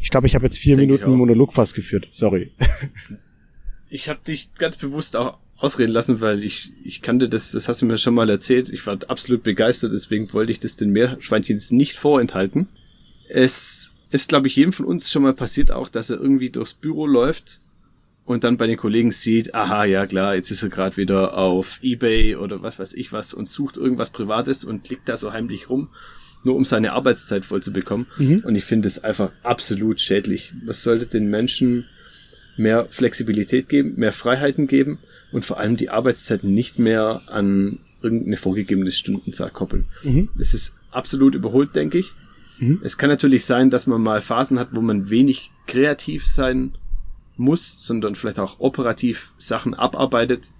Ich 0.00 0.10
glaube, 0.10 0.26
ich 0.26 0.34
habe 0.34 0.44
jetzt 0.44 0.58
vier 0.58 0.74
Denke 0.74 0.94
Minuten 0.94 1.16
Monolog 1.16 1.52
fast 1.52 1.74
geführt. 1.74 2.08
Sorry. 2.10 2.50
Ich 3.92 4.08
habe 4.08 4.20
dich 4.26 4.54
ganz 4.54 4.78
bewusst 4.78 5.16
auch 5.16 5.36
ausreden 5.58 5.92
lassen, 5.92 6.22
weil 6.22 6.42
ich, 6.42 6.72
ich 6.82 7.02
kannte 7.02 7.28
das, 7.28 7.52
das 7.52 7.68
hast 7.68 7.82
du 7.82 7.86
mir 7.86 7.98
schon 7.98 8.14
mal 8.14 8.30
erzählt. 8.30 8.70
Ich 8.70 8.86
war 8.86 8.98
absolut 9.06 9.42
begeistert, 9.42 9.92
deswegen 9.92 10.32
wollte 10.32 10.50
ich 10.50 10.58
das 10.58 10.78
den 10.78 10.92
Meerschweinchen 10.92 11.56
jetzt 11.56 11.72
nicht 11.72 11.98
vorenthalten. 11.98 12.68
Es 13.28 13.92
ist, 14.10 14.30
glaube 14.30 14.48
ich, 14.48 14.56
jedem 14.56 14.72
von 14.72 14.86
uns 14.86 15.10
schon 15.10 15.22
mal 15.22 15.34
passiert 15.34 15.72
auch, 15.72 15.90
dass 15.90 16.08
er 16.08 16.18
irgendwie 16.18 16.48
durchs 16.48 16.72
Büro 16.72 17.06
läuft 17.06 17.60
und 18.24 18.44
dann 18.44 18.56
bei 18.56 18.66
den 18.66 18.78
Kollegen 18.78 19.12
sieht, 19.12 19.54
aha, 19.54 19.84
ja 19.84 20.06
klar, 20.06 20.36
jetzt 20.36 20.50
ist 20.50 20.62
er 20.62 20.70
gerade 20.70 20.96
wieder 20.96 21.36
auf 21.36 21.78
Ebay 21.82 22.36
oder 22.36 22.62
was 22.62 22.78
weiß 22.78 22.94
ich 22.94 23.12
was 23.12 23.34
und 23.34 23.46
sucht 23.46 23.76
irgendwas 23.76 24.10
Privates 24.10 24.64
und 24.64 24.88
liegt 24.88 25.06
da 25.06 25.18
so 25.18 25.34
heimlich 25.34 25.68
rum, 25.68 25.90
nur 26.44 26.56
um 26.56 26.64
seine 26.64 26.92
Arbeitszeit 26.94 27.44
voll 27.44 27.62
zu 27.62 27.74
bekommen. 27.74 28.06
Mhm. 28.16 28.42
Und 28.46 28.54
ich 28.54 28.64
finde 28.64 28.88
es 28.88 29.04
einfach 29.04 29.32
absolut 29.42 30.00
schädlich. 30.00 30.54
Was 30.64 30.82
sollte 30.82 31.06
den 31.06 31.28
Menschen 31.28 31.86
mehr 32.56 32.86
Flexibilität 32.90 33.68
geben, 33.68 33.94
mehr 33.96 34.12
Freiheiten 34.12 34.66
geben 34.66 34.98
und 35.32 35.44
vor 35.44 35.58
allem 35.58 35.76
die 35.76 35.90
Arbeitszeit 35.90 36.44
nicht 36.44 36.78
mehr 36.78 37.22
an 37.26 37.78
irgendeine 38.02 38.36
vorgegebene 38.36 38.90
Stundenzahl 38.90 39.50
koppeln. 39.50 39.86
Mhm. 40.02 40.28
Das 40.36 40.54
ist 40.54 40.74
absolut 40.90 41.34
überholt, 41.34 41.74
denke 41.76 41.98
ich. 41.98 42.12
Mhm. 42.58 42.80
Es 42.82 42.98
kann 42.98 43.10
natürlich 43.10 43.46
sein, 43.46 43.70
dass 43.70 43.86
man 43.86 44.02
mal 44.02 44.20
Phasen 44.20 44.58
hat, 44.58 44.68
wo 44.72 44.80
man 44.80 45.10
wenig 45.10 45.50
kreativ 45.66 46.26
sein 46.26 46.72
muss, 47.36 47.76
sondern 47.78 48.14
vielleicht 48.14 48.38
auch 48.38 48.60
operativ 48.60 49.34
Sachen 49.38 49.74
abarbeitet. 49.74 50.52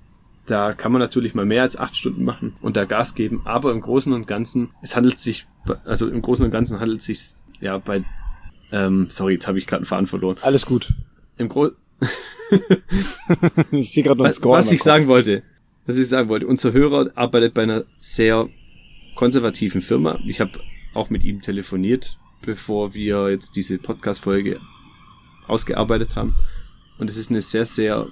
Da 0.47 0.73
kann 0.73 0.91
man 0.91 1.01
natürlich 1.01 1.35
mal 1.35 1.47
mehr 1.47 1.63
als 1.63 1.77
acht 1.77 1.97
Stunden 1.97 2.25
machen 2.25 2.55
und 2.63 2.77
da 2.77 2.85
Gas 2.85 3.15
geben, 3.15 3.43
aber 3.45 3.71
im 3.71 3.81
Großen 3.81 4.13
und 4.13 4.27
Ganzen, 4.27 4.71
es 4.83 4.97
handelt 4.97 5.19
sich, 5.19 5.47
also 5.85 6.09
im 6.09 6.21
Großen 6.21 6.45
und 6.45 6.51
Ganzen 6.51 6.81
handelt 6.81 7.01
es 7.01 7.07
sich 7.07 7.21
ja 7.61 7.79
bei, 7.79 8.05
ähm, 8.73 9.07
sorry, 9.09 9.35
jetzt 9.35 9.47
habe 9.47 9.59
ich 9.59 9.67
gerade 9.67 9.81
einen 9.81 9.87
Faden 9.87 10.07
verloren. 10.07 10.37
Alles 10.41 10.67
gut. 10.67 10.95
Im 11.39 11.49
Gro 11.49 11.71
ich 13.71 13.93
sehe 13.93 14.03
gerade 14.03 14.19
noch 14.19 14.27
was, 14.27 14.37
Score 14.37 14.59
was 14.59 14.71
ich 14.73 14.83
sagen 14.83 15.09
wollte, 15.09 15.43
was 15.87 15.97
ich 15.97 16.09
sagen 16.09 16.29
wollte, 16.29 16.47
unser 16.47 16.73
Hörer 16.73 17.11
arbeitet 17.15 17.55
bei 17.55 17.63
einer 17.63 17.85
sehr 18.01 18.49
konservativen 19.15 19.81
Firma. 19.81 20.19
Ich 20.27 20.41
habe 20.41 20.53
auch 20.95 21.11
mit 21.11 21.25
ihm 21.25 21.41
telefoniert, 21.41 22.19
bevor 22.43 22.95
wir 22.95 23.31
jetzt 23.31 23.57
diese 23.57 23.79
Podcast-Folge 23.79 24.61
ausgearbeitet 25.47 26.17
haben. 26.17 26.35
Und 26.99 27.11
es 27.11 27.17
ist 27.17 27.31
eine 27.31 27.41
sehr, 27.41 27.65
sehr 27.65 28.09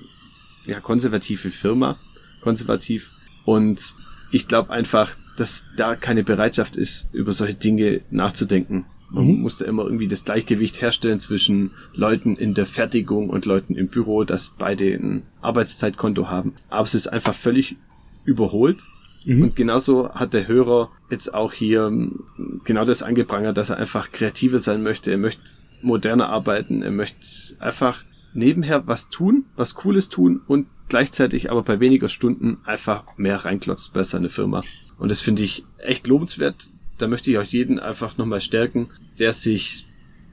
ja, 0.67 0.81
konservative 0.81 1.51
Firma, 1.51 1.99
konservativ. 2.41 3.13
Und 3.45 3.95
ich 4.31 4.49
glaube 4.49 4.71
einfach, 4.71 5.17
dass 5.37 5.65
da 5.77 5.97
keine 5.97 6.25
Bereitschaft 6.25 6.77
ist, 6.77 7.09
über 7.13 7.33
solche 7.33 7.55
Dinge 7.55 8.03
nachzudenken. 8.11 8.87
Man 9.11 9.27
mhm. 9.27 9.41
muss 9.41 9.59
da 9.59 9.65
immer 9.65 9.85
irgendwie 9.85 10.09
das 10.09 10.25
Gleichgewicht 10.25 10.81
herstellen 10.81 11.19
zwischen 11.19 11.73
Leuten 11.95 12.37
in 12.37 12.55
der 12.55 12.67
Fertigung 12.67 13.31
und 13.31 13.45
Leuten 13.47 13.75
im 13.75 13.89
Büro, 13.89 14.25
dass 14.25 14.55
beide 14.57 14.93
ein 14.95 15.23
Arbeitszeitkonto 15.41 16.29
haben. 16.29 16.55
Aber 16.69 16.85
es 16.85 16.95
ist 16.95 17.09
einfach 17.09 17.35
völlig 17.35 17.77
überholt 18.25 18.87
Mhm. 19.25 19.43
Und 19.43 19.57
genauso 19.57 20.13
hat 20.13 20.35
der 20.35 20.49
Hörer 20.49 20.91
jetzt 21.11 21.35
auch 21.35 21.53
hier 21.53 21.87
ähm, 21.87 22.25
genau 22.65 22.85
das 22.85 23.03
angeprangert, 23.03 23.57
dass 23.57 23.71
er 23.71 23.77
einfach 23.77 24.13
kreativer 24.13 24.59
sein 24.59 24.83
möchte. 24.83 25.11
Er 25.11 25.19
möchte 25.19 25.59
moderner 25.83 26.29
arbeiten. 26.29 26.83
Er 26.83 26.91
möchte 26.91 27.27
einfach 27.59 28.05
nebenher 28.33 28.87
was 28.87 29.09
tun, 29.09 29.45
was 29.57 29.75
Cooles 29.75 30.09
tun 30.09 30.41
und 30.47 30.67
gleichzeitig 30.89 31.51
aber 31.51 31.63
bei 31.63 31.81
weniger 31.81 32.09
Stunden 32.09 32.59
einfach 32.65 33.05
mehr 33.17 33.45
reinklotzt 33.45 33.93
bei 33.93 34.03
seiner 34.03 34.29
Firma. 34.29 34.63
Und 34.99 35.11
das 35.11 35.21
finde 35.21 35.43
ich 35.43 35.65
echt 35.79 36.07
lobenswert. 36.07 36.71
Da 37.01 37.09
möchte 37.09 37.31
ich 37.31 37.39
auch 37.39 37.45
jeden 37.45 37.79
einfach 37.79 38.19
nochmal 38.19 38.41
stärken, 38.41 38.89
der 39.19 39.33
sich 39.33 39.87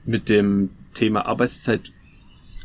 mit 0.04 0.28
dem 0.28 0.70
Thema 0.94 1.26
Arbeitszeit 1.26 1.92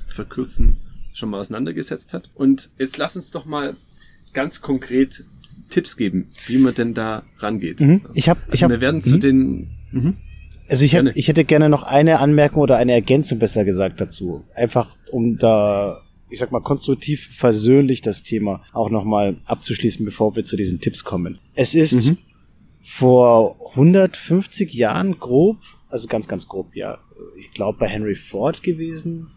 verkürzen 0.07 0.77
schon 1.13 1.29
mal 1.29 1.39
auseinandergesetzt 1.39 2.13
hat. 2.13 2.29
Und 2.33 2.69
jetzt 2.77 2.97
lass 2.97 3.15
uns 3.15 3.31
doch 3.31 3.45
mal 3.45 3.75
ganz 4.33 4.61
konkret 4.61 5.25
Tipps 5.69 5.97
geben, 5.97 6.29
wie 6.47 6.57
man 6.57 6.73
denn 6.73 6.93
da 6.93 7.23
rangeht. 7.37 7.79
Mhm. 7.79 8.01
Ich 8.13 8.29
habe, 8.29 8.41
also 8.43 8.53
ich 8.53 8.63
habe, 8.63 8.75
wir 8.75 8.81
werden 8.81 9.01
zu 9.01 9.15
mhm. 9.15 9.19
den. 9.19 9.69
Mhm. 9.91 10.17
Also 10.67 10.85
ich, 10.85 10.95
hab, 10.95 11.05
ich 11.15 11.27
hätte 11.27 11.43
gerne 11.45 11.69
noch 11.69 11.83
eine 11.83 12.19
Anmerkung 12.19 12.61
oder 12.61 12.77
eine 12.77 12.93
Ergänzung 12.93 13.39
besser 13.39 13.63
gesagt 13.65 14.01
dazu. 14.01 14.43
Einfach 14.55 14.95
um 15.11 15.33
da, 15.33 16.01
ich 16.29 16.39
sag 16.39 16.51
mal, 16.51 16.61
konstruktiv 16.61 17.29
versöhnlich 17.31 18.01
das 18.01 18.23
Thema 18.23 18.63
auch 18.71 18.89
nochmal 18.89 19.37
abzuschließen, 19.45 20.03
bevor 20.05 20.35
wir 20.35 20.45
zu 20.45 20.55
diesen 20.55 20.79
Tipps 20.79 21.03
kommen. 21.03 21.39
Es 21.53 21.75
ist 21.75 22.09
mhm. 22.09 22.17
Vor 22.83 23.57
150 23.71 24.73
Jahren 24.73 25.19
grob, 25.19 25.57
also 25.89 26.07
ganz, 26.07 26.27
ganz 26.27 26.47
grob, 26.47 26.75
ja, 26.75 26.99
ich 27.39 27.51
glaube 27.51 27.79
bei 27.79 27.87
Henry 27.87 28.15
Ford 28.15 28.61
gewesen, 28.61 29.31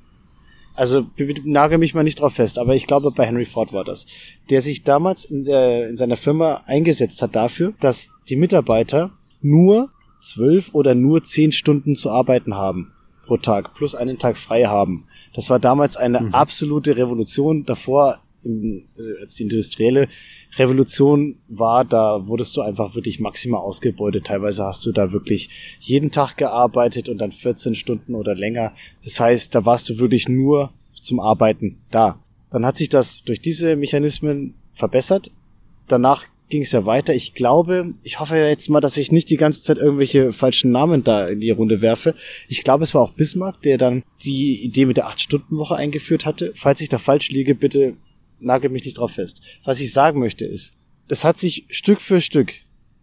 also 0.76 1.06
nagel 1.44 1.78
mich 1.78 1.94
mal 1.94 2.04
nicht 2.04 2.20
drauf 2.20 2.34
fest, 2.34 2.58
aber 2.58 2.74
ich 2.74 2.86
glaube, 2.86 3.10
bei 3.10 3.24
Henry 3.24 3.46
Ford 3.46 3.72
war 3.72 3.82
das, 3.82 4.06
der 4.50 4.60
sich 4.60 4.82
damals 4.82 5.24
in, 5.24 5.42
der, 5.44 5.88
in 5.88 5.96
seiner 5.96 6.18
Firma 6.18 6.64
eingesetzt 6.66 7.22
hat 7.22 7.34
dafür, 7.34 7.72
dass 7.80 8.10
die 8.28 8.36
Mitarbeiter 8.36 9.12
nur 9.40 9.90
zwölf 10.20 10.74
oder 10.74 10.94
nur 10.94 11.22
zehn 11.22 11.52
Stunden 11.52 11.96
zu 11.96 12.10
arbeiten 12.10 12.56
haben 12.56 12.92
pro 13.22 13.38
Tag, 13.38 13.74
plus 13.74 13.94
einen 13.94 14.18
Tag 14.18 14.36
frei 14.36 14.64
haben. 14.64 15.06
Das 15.34 15.50
war 15.50 15.58
damals 15.58 15.96
eine 15.96 16.20
mhm. 16.20 16.34
absolute 16.34 16.96
Revolution. 16.96 17.64
Davor, 17.64 18.22
also 18.44 19.10
als 19.20 19.34
die 19.34 19.44
industrielle 19.44 20.08
Revolution 20.56 21.36
war, 21.48 21.84
da 21.84 22.26
wurdest 22.26 22.56
du 22.56 22.62
einfach 22.62 22.94
wirklich 22.94 23.20
maximal 23.20 23.60
ausgebeutet. 23.60 24.26
Teilweise 24.26 24.64
hast 24.64 24.86
du 24.86 24.92
da 24.92 25.12
wirklich 25.12 25.48
jeden 25.80 26.10
Tag 26.10 26.36
gearbeitet 26.36 27.08
und 27.08 27.18
dann 27.18 27.32
14 27.32 27.74
Stunden 27.74 28.14
oder 28.14 28.34
länger. 28.34 28.72
Das 29.04 29.20
heißt, 29.20 29.54
da 29.54 29.64
warst 29.64 29.88
du 29.88 29.98
wirklich 29.98 30.28
nur 30.28 30.70
zum 31.00 31.20
Arbeiten 31.20 31.78
da. 31.90 32.20
Dann 32.50 32.64
hat 32.64 32.76
sich 32.76 32.88
das 32.88 33.22
durch 33.24 33.40
diese 33.40 33.76
Mechanismen 33.76 34.54
verbessert. 34.72 35.30
Danach 35.88 36.24
ging 36.48 36.62
es 36.62 36.72
ja 36.72 36.86
weiter. 36.86 37.14
Ich 37.14 37.34
glaube, 37.34 37.94
ich 38.02 38.20
hoffe 38.20 38.36
jetzt 38.36 38.70
mal, 38.70 38.80
dass 38.80 38.96
ich 38.96 39.10
nicht 39.10 39.30
die 39.30 39.36
ganze 39.36 39.62
Zeit 39.62 39.78
irgendwelche 39.78 40.32
falschen 40.32 40.70
Namen 40.70 41.02
da 41.02 41.26
in 41.26 41.40
die 41.40 41.50
Runde 41.50 41.80
werfe. 41.80 42.14
Ich 42.48 42.62
glaube, 42.62 42.84
es 42.84 42.94
war 42.94 43.02
auch 43.02 43.10
Bismarck, 43.10 43.62
der 43.62 43.78
dann 43.78 44.04
die 44.24 44.62
Idee 44.62 44.86
mit 44.86 44.96
der 44.96 45.08
8-Stunden-Woche 45.08 45.76
eingeführt 45.76 46.24
hatte. 46.24 46.52
Falls 46.54 46.80
ich 46.80 46.88
da 46.88 46.98
falsch 46.98 47.30
liege, 47.30 47.54
bitte 47.54 47.96
nagel 48.40 48.70
mich 48.70 48.84
nicht 48.84 48.98
drauf 48.98 49.12
fest. 49.12 49.40
Was 49.64 49.80
ich 49.80 49.92
sagen 49.92 50.20
möchte 50.20 50.44
ist, 50.44 50.74
es 51.08 51.24
hat 51.24 51.38
sich 51.38 51.66
Stück 51.68 52.00
für 52.00 52.20
Stück 52.20 52.52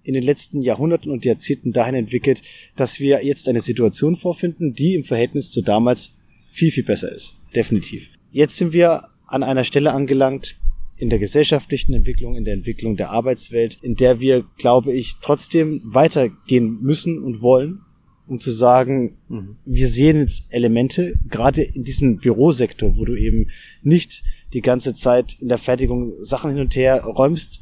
in 0.03 0.13
den 0.13 0.23
letzten 0.23 0.61
Jahrhunderten 0.61 1.11
und 1.11 1.25
Jahrzehnten 1.25 1.71
dahin 1.71 1.95
entwickelt, 1.95 2.41
dass 2.75 2.99
wir 2.99 3.23
jetzt 3.23 3.47
eine 3.47 3.61
Situation 3.61 4.15
vorfinden, 4.15 4.73
die 4.73 4.95
im 4.95 5.05
Verhältnis 5.05 5.51
zu 5.51 5.61
damals 5.61 6.11
viel, 6.51 6.71
viel 6.71 6.83
besser 6.83 7.11
ist. 7.11 7.35
Definitiv. 7.55 8.09
Jetzt 8.31 8.57
sind 8.57 8.73
wir 8.73 9.09
an 9.27 9.43
einer 9.43 9.63
Stelle 9.63 9.93
angelangt, 9.93 10.57
in 10.97 11.09
der 11.09 11.19
gesellschaftlichen 11.19 11.93
Entwicklung, 11.93 12.35
in 12.35 12.45
der 12.45 12.53
Entwicklung 12.53 12.95
der 12.97 13.09
Arbeitswelt, 13.09 13.79
in 13.81 13.95
der 13.95 14.19
wir, 14.19 14.45
glaube 14.57 14.93
ich, 14.93 15.15
trotzdem 15.21 15.81
weitergehen 15.83 16.81
müssen 16.81 17.21
und 17.21 17.41
wollen, 17.41 17.81
um 18.27 18.39
zu 18.39 18.51
sagen, 18.51 19.17
mhm. 19.27 19.57
wir 19.65 19.87
sehen 19.87 20.19
jetzt 20.19 20.45
Elemente, 20.49 21.15
gerade 21.29 21.63
in 21.63 21.83
diesem 21.83 22.17
Bürosektor, 22.17 22.95
wo 22.95 23.05
du 23.05 23.15
eben 23.15 23.49
nicht 23.81 24.23
die 24.53 24.61
ganze 24.61 24.93
Zeit 24.93 25.37
in 25.39 25.49
der 25.49 25.57
Fertigung 25.57 26.13
Sachen 26.21 26.51
hin 26.51 26.59
und 26.59 26.75
her 26.75 27.03
räumst, 27.03 27.61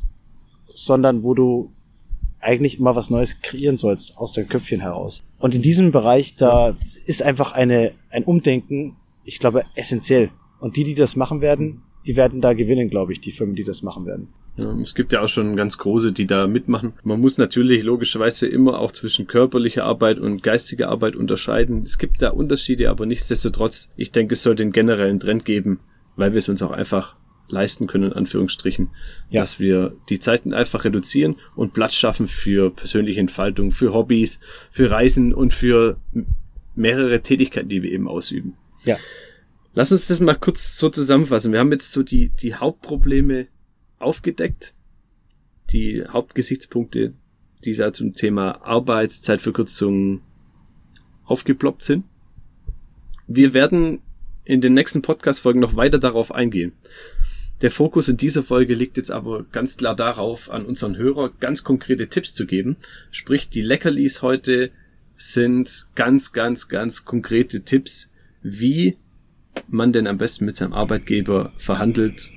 sondern 0.66 1.24
wo 1.24 1.34
du 1.34 1.72
eigentlich 2.40 2.80
immer 2.80 2.96
was 2.96 3.10
Neues 3.10 3.42
kreieren 3.42 3.78
sollst 3.78 4.18
aus 4.18 4.34
deinem 4.34 4.50
Köpfchen 4.50 4.82
heraus. 4.82 5.22
Und 5.40 5.56
in 5.56 5.62
diesem 5.62 5.92
Bereich, 5.92 6.36
da 6.36 6.76
ist 7.06 7.24
einfach 7.24 7.52
eine, 7.52 7.94
ein 8.10 8.24
Umdenken, 8.24 8.96
ich 9.24 9.40
glaube, 9.40 9.64
essentiell. 9.76 10.32
Und 10.60 10.76
die, 10.76 10.84
die 10.84 10.96
das 10.96 11.16
machen 11.16 11.42
werden, 11.42 11.84
die 12.08 12.16
werden 12.16 12.42
da 12.42 12.54
gewinnen, 12.54 12.90
glaube 12.90 13.12
ich, 13.12 13.22
die 13.22 13.32
Firmen, 13.32 13.56
die 13.56 13.64
das 13.64 13.84
machen 13.84 14.06
werden. 14.06 14.30
Ja, 14.58 14.76
es 14.80 14.96
gibt 14.96 15.14
ja 15.14 15.22
auch 15.22 15.28
schon 15.28 15.56
ganz 15.56 15.78
große, 15.78 16.12
die 16.12 16.28
da 16.28 16.48
mitmachen. 16.48 16.94
Man 17.04 17.22
muss 17.22 17.38
natürlich 17.38 17.84
logischerweise 17.84 18.48
immer 18.48 18.80
auch 18.80 18.92
zwischen 18.92 19.28
körperlicher 19.28 19.86
Arbeit 19.86 20.20
und 20.20 20.44
geistiger 20.44 20.90
Arbeit 20.90 21.16
unterscheiden. 21.16 21.84
Es 21.84 21.98
gibt 21.98 22.22
da 22.22 22.32
Unterschiede, 22.32 22.90
aber 22.90 23.06
nichtsdestotrotz, 23.06 23.92
ich 23.96 24.12
denke, 24.12 24.34
es 24.34 24.44
soll 24.44 24.56
den 24.56 24.72
generellen 24.72 25.20
Trend 25.20 25.46
geben, 25.46 25.80
weil 26.22 26.34
wir 26.34 26.40
es 26.40 26.50
uns 26.50 26.62
auch 26.62 26.72
einfach 26.72 27.18
leisten 27.50 27.88
können, 27.88 28.12
in 28.12 28.14
Anführungsstrichen, 28.14 28.92
ja. 29.30 29.42
dass 29.42 29.60
wir 29.60 29.98
die 30.08 30.20
Zeiten 30.20 30.54
einfach 30.54 30.86
reduzieren 30.86 31.36
und 31.56 31.74
Platz 31.74 31.96
schaffen 31.96 32.28
für 32.28 32.70
persönliche 32.70 33.20
Entfaltung, 33.20 33.72
für 33.72 33.94
Hobbys, 33.94 34.40
für 34.70 34.90
Reisen 34.90 35.34
und 35.34 35.54
für 35.54 36.00
mehrere 36.76 37.22
Tätigkeiten, 37.22 37.68
die 37.68 37.84
wir 37.84 37.92
eben 37.92 38.08
ausüben. 38.08 38.56
Ja. 38.86 38.98
Lass 39.74 39.92
uns 39.92 40.08
das 40.08 40.20
mal 40.20 40.36
kurz 40.36 40.78
so 40.78 40.90
zusammenfassen. 40.90 41.52
Wir 41.52 41.60
haben 41.60 41.72
jetzt 41.72 41.92
so 41.92 42.04
die, 42.04 42.30
die 42.30 42.56
Hauptprobleme 42.56 43.48
aufgedeckt, 44.00 44.76
die 45.72 46.04
Hauptgesichtspunkte, 46.08 47.14
die 47.66 47.74
da 47.74 47.92
zum 47.92 48.14
Thema 48.14 48.64
Arbeitszeitverkürzung 48.64 50.22
aufgeploppt 51.26 51.84
sind. 51.84 52.06
Wir 53.28 53.54
werden 53.54 54.02
in 54.44 54.62
den 54.62 54.74
nächsten 54.74 55.02
Podcast-Folgen 55.02 55.60
noch 55.60 55.76
weiter 55.76 56.00
darauf 56.00 56.34
eingehen. 56.34 56.74
Der 57.62 57.72
Fokus 57.72 58.08
in 58.08 58.18
dieser 58.18 58.42
Folge 58.42 58.74
liegt 58.74 58.98
jetzt 58.98 59.12
aber 59.12 59.44
ganz 59.52 59.78
klar 59.78 59.96
darauf, 59.96 60.50
an 60.50 60.66
unseren 60.66 60.98
Hörer 60.98 61.32
ganz 61.40 61.64
konkrete 61.64 62.08
Tipps 62.08 62.34
zu 62.34 62.48
geben. 62.48 62.76
Sprich, 63.12 63.50
die 63.50 63.62
Leckerlis 63.62 64.24
heute 64.24 64.72
sind 65.16 65.88
ganz, 65.94 66.32
ganz, 66.32 66.70
ganz 66.70 67.06
konkrete 67.06 67.62
Tipps, 67.62 68.10
wie 68.42 68.98
man 69.68 69.94
denn 69.94 70.08
am 70.08 70.18
besten 70.18 70.46
mit 70.46 70.56
seinem 70.56 70.74
Arbeitgeber 70.74 71.54
verhandelt 71.58 72.32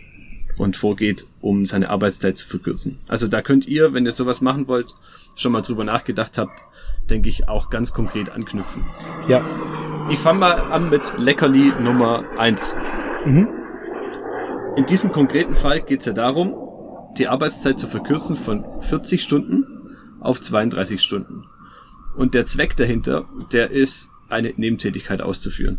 und 0.58 0.76
vorgeht, 0.76 1.26
um 1.40 1.64
seine 1.64 1.88
Arbeitszeit 1.88 2.36
zu 2.36 2.46
verkürzen. 2.46 2.98
Also 3.08 3.26
da 3.26 3.40
könnt 3.40 3.66
ihr, 3.66 3.94
wenn 3.94 4.04
ihr 4.04 4.12
sowas 4.12 4.42
machen 4.42 4.68
wollt, 4.68 4.94
schon 5.36 5.52
mal 5.52 5.62
drüber 5.62 5.84
nachgedacht 5.84 6.36
habt, 6.36 6.64
denke 7.08 7.28
ich, 7.28 7.48
auch 7.48 7.70
ganz 7.70 7.92
konkret 7.92 8.28
anknüpfen. 8.28 8.84
Ja. 9.26 9.44
Ich 10.10 10.18
fange 10.18 10.40
mal 10.40 10.52
an 10.70 10.90
mit 10.90 11.14
Leckerli 11.16 11.72
Nummer 11.80 12.24
eins. 12.36 12.76
Mhm. 13.24 13.48
In 14.76 14.84
diesem 14.84 15.12
konkreten 15.12 15.54
Fall 15.54 15.80
geht 15.80 16.00
es 16.00 16.06
ja 16.06 16.12
darum, 16.12 16.54
die 17.16 17.26
Arbeitszeit 17.26 17.78
zu 17.78 17.86
verkürzen 17.86 18.36
von 18.36 18.66
40 18.80 19.22
Stunden 19.22 19.64
auf 20.20 20.40
32 20.40 21.00
Stunden. 21.00 21.44
Und 22.16 22.34
der 22.34 22.44
Zweck 22.44 22.76
dahinter, 22.76 23.26
der 23.52 23.70
ist, 23.70 24.10
eine 24.28 24.52
Nebentätigkeit 24.56 25.22
auszuführen. 25.22 25.78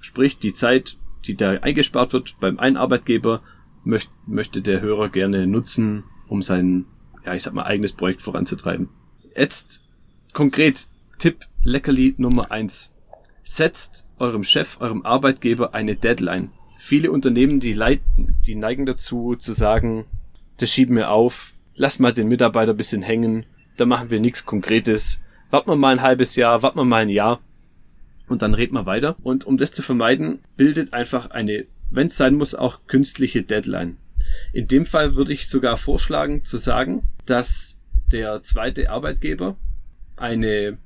Sprich, 0.00 0.38
die 0.38 0.52
Zeit, 0.52 0.96
die 1.24 1.36
da 1.36 1.52
eingespart 1.52 2.12
wird 2.12 2.36
beim 2.38 2.58
einen 2.58 2.76
Arbeitgeber, 2.76 3.42
möcht, 3.82 4.10
möchte 4.26 4.62
der 4.62 4.82
Hörer 4.82 5.08
gerne 5.08 5.46
nutzen, 5.46 6.04
um 6.28 6.42
sein, 6.42 6.84
ja, 7.24 7.34
ich 7.34 7.42
sag 7.42 7.54
mal, 7.54 7.64
eigenes 7.64 7.92
Projekt 7.92 8.22
voranzutreiben. 8.22 8.88
Jetzt 9.36 9.82
konkret 10.32 10.86
Tipp 11.18 11.46
Leckerli 11.62 12.14
Nummer 12.18 12.50
eins: 12.50 12.93
Setzt 13.46 14.08
eurem 14.18 14.42
Chef, 14.42 14.80
eurem 14.80 15.04
Arbeitgeber 15.04 15.74
eine 15.74 15.96
Deadline. 15.96 16.50
Viele 16.78 17.12
Unternehmen, 17.12 17.60
die, 17.60 17.74
leiten, 17.74 18.34
die 18.46 18.54
neigen 18.54 18.86
dazu 18.86 19.36
zu 19.36 19.52
sagen, 19.52 20.06
das 20.56 20.70
schieben 20.70 20.96
wir 20.96 21.10
auf, 21.10 21.52
lass 21.74 21.98
mal 21.98 22.14
den 22.14 22.28
Mitarbeiter 22.28 22.72
bisschen 22.72 23.02
hängen, 23.02 23.44
da 23.76 23.84
machen 23.84 24.10
wir 24.10 24.18
nichts 24.18 24.46
Konkretes, 24.46 25.20
warten 25.50 25.70
wir 25.70 25.76
mal 25.76 25.92
ein 25.92 26.02
halbes 26.02 26.36
Jahr, 26.36 26.62
warten 26.62 26.78
wir 26.78 26.84
mal 26.84 27.02
ein 27.02 27.10
Jahr 27.10 27.40
und 28.28 28.40
dann 28.40 28.54
reden 28.54 28.74
wir 28.74 28.86
weiter. 28.86 29.16
Und 29.22 29.44
um 29.44 29.58
das 29.58 29.72
zu 29.72 29.82
vermeiden, 29.82 30.38
bildet 30.56 30.94
einfach 30.94 31.30
eine, 31.30 31.66
wenn 31.90 32.06
es 32.06 32.16
sein 32.16 32.36
muss, 32.36 32.54
auch 32.54 32.86
künstliche 32.86 33.42
Deadline. 33.42 33.98
In 34.54 34.68
dem 34.68 34.86
Fall 34.86 35.16
würde 35.16 35.34
ich 35.34 35.48
sogar 35.48 35.76
vorschlagen 35.76 36.44
zu 36.46 36.56
sagen, 36.56 37.02
dass 37.26 37.78
der 38.10 38.42
zweite 38.42 38.90
Arbeitgeber 38.90 39.56
eine, 40.16 40.78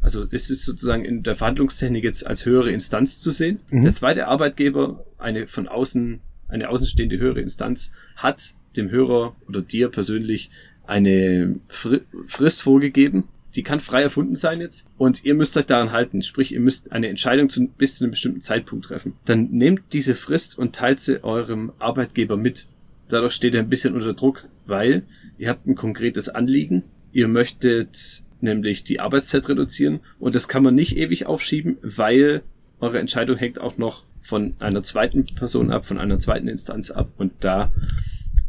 also 0.00 0.26
es 0.30 0.50
ist 0.50 0.64
sozusagen 0.64 1.04
in 1.04 1.22
der 1.22 1.36
Verhandlungstechnik 1.36 2.04
jetzt 2.04 2.26
als 2.26 2.46
höhere 2.46 2.70
Instanz 2.70 3.20
zu 3.20 3.30
sehen. 3.30 3.60
Mhm. 3.70 3.82
Der 3.82 3.92
zweite 3.92 4.28
Arbeitgeber, 4.28 5.04
eine 5.18 5.46
von 5.46 5.68
außen, 5.68 6.20
eine 6.48 6.68
außenstehende 6.68 7.18
höhere 7.18 7.40
Instanz, 7.40 7.92
hat 8.16 8.54
dem 8.76 8.90
Hörer 8.90 9.36
oder 9.46 9.60
dir 9.60 9.88
persönlich 9.88 10.50
eine 10.86 11.56
Frist 11.68 12.62
vorgegeben, 12.62 13.24
die 13.54 13.62
kann 13.62 13.80
frei 13.80 14.02
erfunden 14.02 14.36
sein 14.36 14.60
jetzt 14.60 14.88
und 14.98 15.24
ihr 15.24 15.34
müsst 15.34 15.56
euch 15.56 15.66
daran 15.66 15.92
halten. 15.92 16.22
Sprich, 16.22 16.52
ihr 16.52 16.60
müsst 16.60 16.92
eine 16.92 17.08
Entscheidung 17.08 17.48
zu, 17.48 17.66
bis 17.66 17.96
zu 17.96 18.04
einem 18.04 18.12
bestimmten 18.12 18.40
Zeitpunkt 18.40 18.86
treffen. 18.86 19.14
Dann 19.24 19.50
nehmt 19.50 19.92
diese 19.92 20.14
Frist 20.14 20.58
und 20.58 20.74
teilt 20.74 21.00
sie 21.00 21.24
eurem 21.24 21.72
Arbeitgeber 21.78 22.36
mit. 22.36 22.66
Dadurch 23.08 23.32
steht 23.32 23.54
er 23.54 23.62
ein 23.62 23.70
bisschen 23.70 23.94
unter 23.94 24.12
Druck, 24.12 24.48
weil 24.66 25.02
ihr 25.38 25.48
habt 25.48 25.66
ein 25.66 25.74
konkretes 25.74 26.28
Anliegen. 26.28 26.84
Ihr 27.12 27.26
möchtet 27.26 28.22
nämlich 28.40 28.84
die 28.84 29.00
Arbeitszeit 29.00 29.48
reduzieren 29.48 30.00
und 30.18 30.34
das 30.34 30.48
kann 30.48 30.62
man 30.62 30.74
nicht 30.74 30.96
ewig 30.96 31.26
aufschieben, 31.26 31.78
weil 31.82 32.42
eure 32.80 32.98
Entscheidung 32.98 33.36
hängt 33.36 33.60
auch 33.60 33.78
noch 33.78 34.04
von 34.20 34.54
einer 34.58 34.82
zweiten 34.82 35.26
Person 35.26 35.70
ab, 35.70 35.86
von 35.86 35.98
einer 35.98 36.18
zweiten 36.18 36.48
Instanz 36.48 36.90
ab 36.90 37.08
und 37.16 37.32
da 37.40 37.72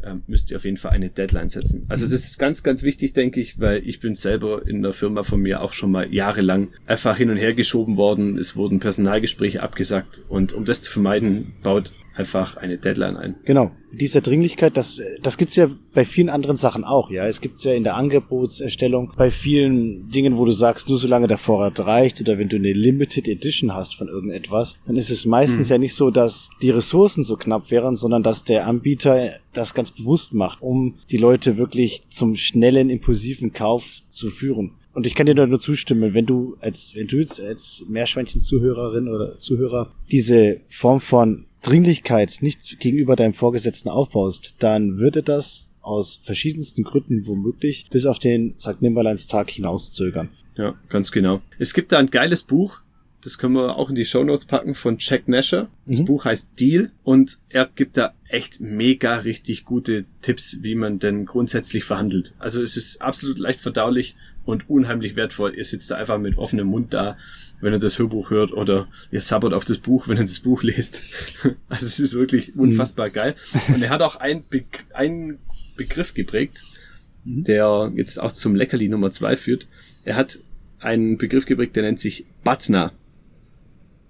ähm, 0.04 0.23
müsst 0.28 0.52
ihr 0.52 0.58
auf 0.58 0.65
jeden 0.65 0.78
Fall 0.78 0.91
eine 0.91 1.10
Deadline 1.10 1.49
setzen. 1.49 1.84
Also 1.89 2.06
das 2.06 2.13
ist 2.13 2.39
ganz, 2.39 2.63
ganz 2.63 2.84
wichtig, 2.84 3.13
denke 3.13 3.41
ich, 3.41 3.60
weil 3.60 3.86
ich 3.86 3.99
bin 3.99 4.15
selber 4.15 4.65
in 4.65 4.82
der 4.82 4.93
Firma 4.93 5.23
von 5.23 5.41
mir 5.41 5.62
auch 5.62 5.73
schon 5.73 5.91
mal 5.91 6.13
jahrelang 6.13 6.69
einfach 6.86 7.17
hin 7.17 7.30
und 7.30 7.38
her 7.38 7.54
geschoben 7.54 7.97
worden. 7.97 8.38
Es 8.38 8.56
wurden 8.56 8.80
Personalgespräche 8.80 9.62
abgesagt 9.62 10.23
und 10.30 10.54
um 10.54 10.65
das 10.65 10.84
zu 10.84 10.91
vermeiden, 10.91 11.54
baut 11.63 11.93
einfach 12.19 12.58
eine 12.58 12.77
Deadline 12.77 13.15
ein. 13.15 13.36
Genau. 13.45 13.71
Diese 13.91 14.21
Dringlichkeit, 14.21 14.75
das, 14.75 15.01
das 15.21 15.38
gibt's 15.38 15.55
ja 15.55 15.69
bei 15.93 16.03
vielen 16.03 16.29
anderen 16.29 16.58
Sachen 16.58 16.84
auch, 16.84 17.10
ja. 17.10 17.25
Es 17.25 17.39
gibt's 17.39 17.63
ja 17.63 17.73
in 17.73 17.84
der 17.84 17.95
Angebotserstellung 17.95 19.13
bei 19.17 19.32
vielen 19.32 20.10
Dingen, 20.10 20.38
wo 20.38 20.45
du 20.45 20.51
sagst, 20.51 20.89
nur 20.89 20.99
solange 20.99 21.27
der 21.27 21.38
Vorrat 21.38 21.79
reicht 21.79 22.19
oder 22.21 22.38
wenn 22.38 22.49
du 22.49 22.58
eine 22.58 22.73
Limited 22.73 23.27
Edition 23.27 23.73
hast 23.73 23.95
von 23.95 24.10
irgendetwas, 24.10 24.77
dann 24.86 24.97
ist 24.97 25.10
es 25.10 25.25
meistens 25.25 25.69
hm. 25.69 25.75
ja 25.75 25.77
nicht 25.79 25.95
so, 25.95 26.12
dass 26.12 26.49
die 26.62 26.69
Ressourcen 26.69 27.23
so 27.23 27.38
knapp 27.38 27.71
wären, 27.71 27.95
sondern 27.95 28.21
dass 28.21 28.43
der 28.43 28.67
Anbieter 28.67 29.39
das 29.53 29.73
ganz 29.73 29.91
bewusst 29.91 30.34
macht, 30.34 30.62
um 30.62 30.95
die 31.10 31.17
Leute 31.17 31.58
wirklich 31.58 32.01
zum 32.10 32.36
schnellen, 32.36 32.89
impulsiven 32.89 33.53
Kauf 33.53 34.01
zu 34.10 34.29
führen. 34.29 34.73
Und 34.93 35.06
ich 35.06 35.15
kann 35.15 35.28
dir 35.28 35.36
da 35.36 35.45
nur 35.45 35.60
zustimmen, 35.60 36.13
wenn 36.13 36.25
du 36.25 36.58
als, 36.60 36.93
wenn 36.95 37.08
du 37.08 37.17
jetzt 37.17 37.39
als 37.39 37.84
Meerschweinchen-Zuhörerin 37.88 39.08
oder 39.08 39.38
Zuhörer 39.39 39.91
diese 40.12 40.62
Form 40.69 40.99
von 40.99 41.45
Dringlichkeit 41.62 42.39
nicht 42.41 42.80
gegenüber 42.80 43.15
deinem 43.15 43.34
Vorgesetzten 43.34 43.89
aufbaust, 43.89 44.56
dann 44.60 44.97
würde 44.97 45.23
das 45.23 45.69
aus 45.82 46.19
verschiedensten 46.23 46.84
Gründen 46.84 47.28
womöglich 47.28 47.88
bis 47.91 48.06
auf 48.06 48.19
den 48.19 48.56
St. 48.60 48.82
Nimmerleins-Tag 48.82 49.49
hinauszögern. 49.49 50.30
Ja, 50.58 50.75
ganz 50.89 51.12
genau. 51.12 51.41
Es 51.58 51.73
gibt 51.73 51.91
da 51.91 51.99
ein 51.99 52.10
geiles 52.10 52.43
Buch, 52.43 52.82
das 53.21 53.38
können 53.38 53.56
wir 53.56 53.75
auch 53.75 53.89
in 53.89 53.95
die 53.95 54.06
Show 54.06 54.23
Notes 54.23 54.45
packen 54.45 54.75
von 54.75 54.97
Jack 54.99 55.28
Nasher. 55.28 55.69
Das 55.86 55.99
mhm. 55.99 56.06
Buch 56.06 56.25
heißt 56.25 56.52
Deal 56.60 56.88
und 57.04 57.39
er 57.49 57.69
gibt 57.73 57.97
da 57.97 58.13
echt 58.28 58.62
mega 58.62 59.17
richtig 59.17 59.65
gute 59.65 60.06
Tipps, 60.21 60.60
wie 60.62 60.75
man 60.75 60.99
denn 60.99 61.25
grundsätzlich 61.25 61.84
verhandelt. 61.84 62.36
Also 62.39 62.62
es 62.62 62.78
ist 62.78 63.02
absolut 63.02 63.39
leicht 63.39 63.60
verdaulich 63.60 64.15
und 64.49 64.69
unheimlich 64.69 65.15
wertvoll. 65.15 65.55
Ihr 65.55 65.65
sitzt 65.65 65.91
da 65.91 65.95
einfach 65.95 66.17
mit 66.17 66.38
offenem 66.38 66.67
Mund 66.67 66.93
da 66.93 67.17
wenn 67.62 67.73
ihr 67.73 67.79
das 67.79 67.99
Hörbuch 67.99 68.29
hört 68.29 68.51
oder 68.51 68.88
ihr 69.12 69.21
sabbert 69.21 69.53
auf 69.53 69.65
das 69.65 69.79
Buch, 69.79 70.07
wenn 70.07 70.17
ihr 70.17 70.23
das 70.23 70.39
Buch 70.39 70.63
lest. 70.63 71.01
Also 71.69 71.85
es 71.85 71.99
ist 71.99 72.13
wirklich 72.15 72.55
mhm. 72.55 72.62
unfassbar 72.62 73.09
mhm. 73.09 73.13
geil. 73.13 73.35
Und 73.67 73.81
er 73.81 73.89
hat 73.89 74.01
auch 74.01 74.15
einen, 74.15 74.43
Be 74.43 74.63
einen 74.93 75.39
Begriff 75.77 76.13
geprägt, 76.13 76.63
mhm. 77.23 77.43
der 77.43 77.91
jetzt 77.95 78.19
auch 78.19 78.31
zum 78.31 78.55
Leckerli 78.55 78.89
Nummer 78.89 79.12
zwei 79.12 79.35
führt. 79.35 79.67
Er 80.03 80.15
hat 80.15 80.39
einen 80.79 81.17
Begriff 81.17 81.45
geprägt, 81.45 81.75
der 81.75 81.83
nennt 81.83 81.99
sich 81.99 82.25
Batna. 82.43 82.91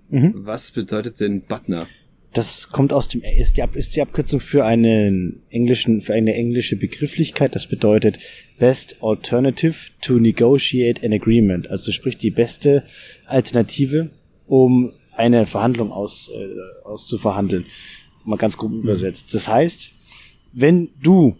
Mhm. 0.09 0.33
Was 0.35 0.71
bedeutet 0.71 1.19
denn 1.19 1.43
Batna? 1.43 1.87
Das 2.33 2.69
kommt 2.69 2.93
aus 2.93 3.07
dem, 3.07 3.23
ist 3.23 3.57
die, 3.57 3.63
ist 3.73 3.95
die 3.95 4.01
Abkürzung 4.01 4.39
für 4.39 4.63
einen 4.63 5.41
englischen, 5.49 6.01
für 6.01 6.13
eine 6.13 6.35
englische 6.35 6.75
Begrifflichkeit. 6.75 7.55
Das 7.55 7.65
bedeutet 7.65 8.19
Best 8.59 8.97
Alternative 9.01 9.75
to 10.01 10.19
Negotiate 10.19 11.03
an 11.03 11.13
Agreement. 11.13 11.69
Also 11.69 11.91
sprich 11.91 12.17
die 12.17 12.29
beste 12.29 12.83
Alternative, 13.25 14.11
um 14.45 14.93
eine 15.15 15.45
Verhandlung 15.47 15.91
aus, 15.91 16.29
äh, 16.33 16.87
auszuverhandeln. 16.87 17.65
Mal 18.25 18.37
ganz 18.37 18.57
grob 18.57 18.71
mhm. 18.71 18.81
übersetzt. 18.81 19.33
Das 19.33 19.47
heißt, 19.47 19.91
wenn 20.53 20.89
du 21.01 21.35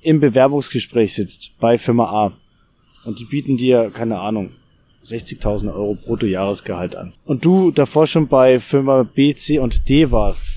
im 0.00 0.20
Bewerbungsgespräch 0.20 1.14
sitzt 1.14 1.52
bei 1.60 1.76
Firma 1.76 2.04
A 2.04 2.36
und 3.04 3.18
die 3.18 3.24
bieten 3.24 3.56
dir, 3.56 3.90
keine 3.92 4.18
Ahnung, 4.18 4.50
60.000 5.04 5.72
Euro 5.72 5.94
Bruttojahresgehalt 5.94 6.96
an. 6.96 7.12
Und 7.24 7.44
du 7.44 7.70
davor 7.70 8.06
schon 8.06 8.28
bei 8.28 8.60
Firma 8.60 9.02
B, 9.02 9.34
C 9.34 9.58
und 9.58 9.88
D 9.88 10.10
warst. 10.10 10.52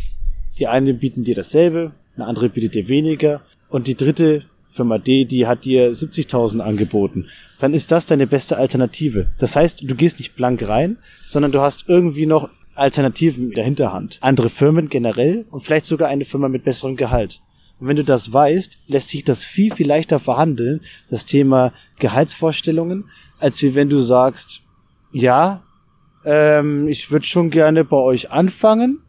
Die 0.59 0.67
eine 0.67 0.93
bieten 0.93 1.23
dir 1.23 1.35
dasselbe, 1.35 1.91
eine 2.15 2.27
andere 2.27 2.49
bietet 2.49 2.75
dir 2.75 2.87
weniger 2.87 3.41
und 3.69 3.87
die 3.87 3.95
dritte 3.95 4.43
Firma 4.69 4.97
D, 4.97 5.25
die 5.25 5.45
hat 5.45 5.65
dir 5.65 5.91
70.000 5.91 6.59
angeboten. 6.59 7.27
Dann 7.59 7.73
ist 7.73 7.91
das 7.91 8.05
deine 8.05 8.27
beste 8.27 8.57
Alternative. 8.57 9.27
Das 9.37 9.55
heißt, 9.55 9.83
du 9.83 9.95
gehst 9.95 10.19
nicht 10.19 10.35
blank 10.35 10.67
rein, 10.67 10.97
sondern 11.25 11.51
du 11.51 11.61
hast 11.61 11.85
irgendwie 11.87 12.25
noch 12.25 12.49
Alternativen 12.75 13.49
in 13.49 13.51
der 13.51 13.63
Hinterhand. 13.63 14.17
Andere 14.21 14.49
Firmen 14.49 14.89
generell 14.89 15.45
und 15.51 15.61
vielleicht 15.61 15.85
sogar 15.85 16.09
eine 16.09 16.25
Firma 16.25 16.49
mit 16.49 16.63
besserem 16.63 16.95
Gehalt. 16.95 17.41
Und 17.79 17.87
wenn 17.87 17.95
du 17.95 18.03
das 18.03 18.31
weißt, 18.31 18.79
lässt 18.87 19.09
sich 19.09 19.23
das 19.23 19.45
viel, 19.45 19.73
viel 19.73 19.87
leichter 19.87 20.19
verhandeln, 20.19 20.81
das 21.09 21.25
Thema 21.25 21.73
Gehaltsvorstellungen, 21.99 23.09
als 23.43 23.61
wie 23.61 23.75
wenn 23.75 23.89
du 23.89 23.99
sagst, 23.99 24.61
ja, 25.11 25.63
ähm, 26.25 26.87
ich 26.87 27.11
würde 27.11 27.25
schon 27.25 27.49
gerne 27.49 27.83
bei 27.83 27.97
euch 27.97 28.31
anfangen. 28.31 28.99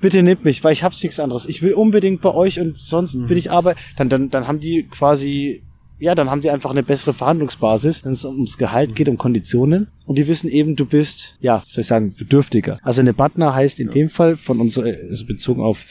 Bitte 0.00 0.22
nehmt 0.22 0.44
mich, 0.44 0.62
weil 0.62 0.74
ich 0.74 0.82
hab's 0.82 1.02
nichts 1.02 1.18
anderes. 1.18 1.46
Ich 1.46 1.62
will 1.62 1.72
unbedingt 1.72 2.20
bei 2.20 2.34
euch 2.34 2.60
und 2.60 2.76
sonst 2.76 3.14
mhm. 3.14 3.28
bin 3.28 3.38
ich 3.38 3.50
aber, 3.50 3.74
dann, 3.96 4.10
dann, 4.10 4.28
dann 4.28 4.46
haben 4.46 4.60
die 4.60 4.82
quasi, 4.88 5.62
ja, 5.98 6.14
dann 6.14 6.28
haben 6.28 6.42
die 6.42 6.50
einfach 6.50 6.70
eine 6.70 6.82
bessere 6.82 7.14
Verhandlungsbasis, 7.14 8.04
wenn 8.04 8.12
es 8.12 8.26
ums 8.26 8.58
Gehalt 8.58 8.90
mhm. 8.90 8.94
geht, 8.94 9.08
um 9.08 9.16
Konditionen. 9.16 9.88
Und 10.04 10.18
die 10.18 10.28
wissen 10.28 10.50
eben, 10.50 10.76
du 10.76 10.84
bist, 10.84 11.36
ja, 11.40 11.62
soll 11.66 11.82
ich 11.82 11.86
sagen, 11.86 12.14
bedürftiger. 12.14 12.78
Also 12.82 13.00
eine 13.00 13.14
Partner 13.14 13.54
heißt 13.54 13.80
in 13.80 13.86
ja. 13.86 13.92
dem 13.94 14.10
Fall 14.10 14.36
von 14.36 14.60
uns, 14.60 14.78
also 14.78 15.24
bezogen 15.24 15.62
auf 15.62 15.86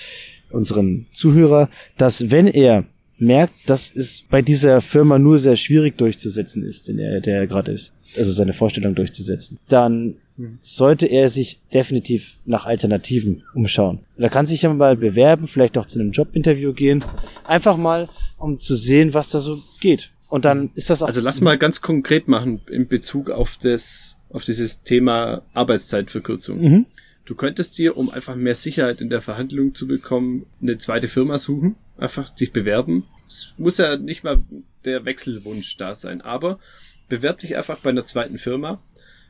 unseren 0.51 1.07
Zuhörer, 1.13 1.69
dass 1.97 2.29
wenn 2.29 2.45
er 2.45 2.85
merkt, 3.21 3.69
dass 3.69 3.95
es 3.95 4.23
bei 4.29 4.41
dieser 4.41 4.81
Firma 4.81 5.19
nur 5.19 5.39
sehr 5.39 5.55
schwierig 5.55 5.97
durchzusetzen 5.97 6.63
ist, 6.63 6.89
in 6.89 6.97
der, 6.97 7.21
der 7.21 7.37
er 7.37 7.47
gerade 7.47 7.71
ist, 7.71 7.93
also 8.17 8.31
seine 8.31 8.53
Vorstellung 8.53 8.95
durchzusetzen, 8.95 9.59
dann 9.69 10.15
sollte 10.61 11.05
er 11.05 11.29
sich 11.29 11.59
definitiv 11.73 12.37
nach 12.45 12.65
Alternativen 12.65 13.43
umschauen. 13.53 13.99
Da 14.17 14.29
kann 14.29 14.45
sich 14.45 14.63
ja 14.63 14.73
mal 14.73 14.97
bewerben, 14.97 15.47
vielleicht 15.47 15.77
auch 15.77 15.85
zu 15.85 15.99
einem 15.99 16.11
Jobinterview 16.11 16.73
gehen, 16.73 17.03
einfach 17.43 17.77
mal, 17.77 18.07
um 18.37 18.59
zu 18.59 18.75
sehen, 18.75 19.13
was 19.13 19.29
da 19.29 19.39
so 19.39 19.61
geht. 19.79 20.11
Und 20.29 20.45
dann 20.45 20.71
ist 20.75 20.89
das 20.89 21.01
auch. 21.01 21.07
Also 21.07 21.21
lass 21.21 21.41
mal 21.41 21.57
ganz 21.57 21.81
konkret 21.81 22.27
machen 22.27 22.61
in 22.69 22.87
Bezug 22.87 23.29
auf 23.29 23.57
das, 23.61 24.17
auf 24.29 24.43
dieses 24.43 24.83
Thema 24.83 25.43
Arbeitszeitverkürzung. 25.53 26.61
Mhm. 26.61 26.85
Du 27.25 27.35
könntest 27.35 27.77
dir, 27.77 27.97
um 27.97 28.09
einfach 28.09 28.35
mehr 28.35 28.55
Sicherheit 28.55 29.01
in 29.01 29.09
der 29.09 29.21
Verhandlung 29.21 29.75
zu 29.75 29.87
bekommen, 29.87 30.45
eine 30.61 30.77
zweite 30.77 31.07
Firma 31.07 31.37
suchen, 31.37 31.75
einfach 32.01 32.29
dich 32.29 32.51
bewerben. 32.51 33.05
Es 33.27 33.53
muss 33.57 33.77
ja 33.77 33.97
nicht 33.97 34.23
mal 34.23 34.43
der 34.85 35.05
Wechselwunsch 35.05 35.77
da 35.77 35.95
sein, 35.95 36.21
aber 36.21 36.59
bewerb 37.07 37.39
dich 37.39 37.55
einfach 37.57 37.79
bei 37.79 37.91
einer 37.91 38.03
zweiten 38.03 38.37
Firma, 38.37 38.81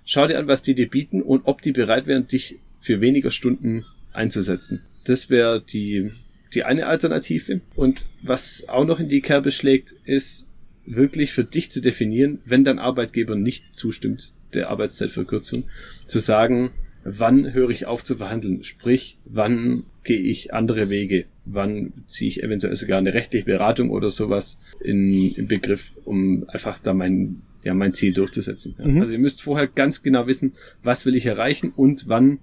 schau 0.06 0.28
dir 0.28 0.40
an, 0.40 0.48
was 0.48 0.62
die 0.62 0.76
dir 0.76 0.90
bieten 0.90 1.22
und 1.22 1.42
ob 1.46 1.62
die 1.62 1.72
bereit 1.72 2.08
wären, 2.08 2.28
dich 2.28 2.58
für 2.80 3.02
weniger 3.02 3.32
Stunden 3.32 3.86
einzusetzen. 4.14 4.82
Das 5.04 5.30
wäre 5.30 5.62
die, 5.62 6.12
die 6.54 6.64
eine 6.64 6.88
Alternative. 6.88 7.62
Und 7.76 8.08
was 8.22 8.68
auch 8.68 8.86
noch 8.86 9.00
in 9.00 9.10
die 9.10 9.22
Kerbe 9.22 9.52
schlägt, 9.52 9.96
ist 10.06 10.48
wirklich 10.86 11.34
für 11.34 11.44
dich 11.44 11.72
zu 11.72 11.82
definieren, 11.82 12.40
wenn 12.46 12.64
dein 12.64 12.80
Arbeitgeber 12.80 13.36
nicht 13.36 13.66
zustimmt 13.74 14.34
der 14.54 14.70
Arbeitszeitverkürzung, 14.70 15.64
zu 16.06 16.20
sagen, 16.20 16.72
wann 17.04 17.54
höre 17.54 17.70
ich 17.70 17.86
auf 17.86 18.04
zu 18.04 18.16
verhandeln? 18.16 18.64
Sprich, 18.64 19.18
wann 19.26 19.84
gehe 20.04 20.20
ich 20.20 20.54
andere 20.54 20.90
Wege? 20.90 21.26
Wann 21.46 21.94
ziehe 22.06 22.28
ich 22.28 22.44
eventuell 22.44 22.76
sogar 22.76 23.00
eine 23.00 23.14
rechtliche 23.14 23.46
Beratung 23.46 23.90
oder 23.90 24.10
sowas 24.10 24.60
in, 24.80 25.34
in 25.36 25.48
Begriff, 25.48 25.96
um 26.06 26.46
einfach 26.48 26.80
da 26.80 26.94
mein, 26.94 27.42
ja, 27.64 27.74
mein 27.74 27.94
Ziel 27.94 28.14
durchzusetzen. 28.14 28.76
Ja. 28.78 28.88
Mhm. 28.88 29.02
Also 29.02 29.14
ihr 29.14 29.20
müsst 29.20 29.42
vorher 29.42 29.68
ganz 29.68 30.04
genau 30.04 30.28
wissen, 30.28 30.54
was 30.84 31.06
will 31.06 31.16
ich 31.16 31.26
erreichen 31.26 31.72
und 31.76 32.08
wann 32.08 32.40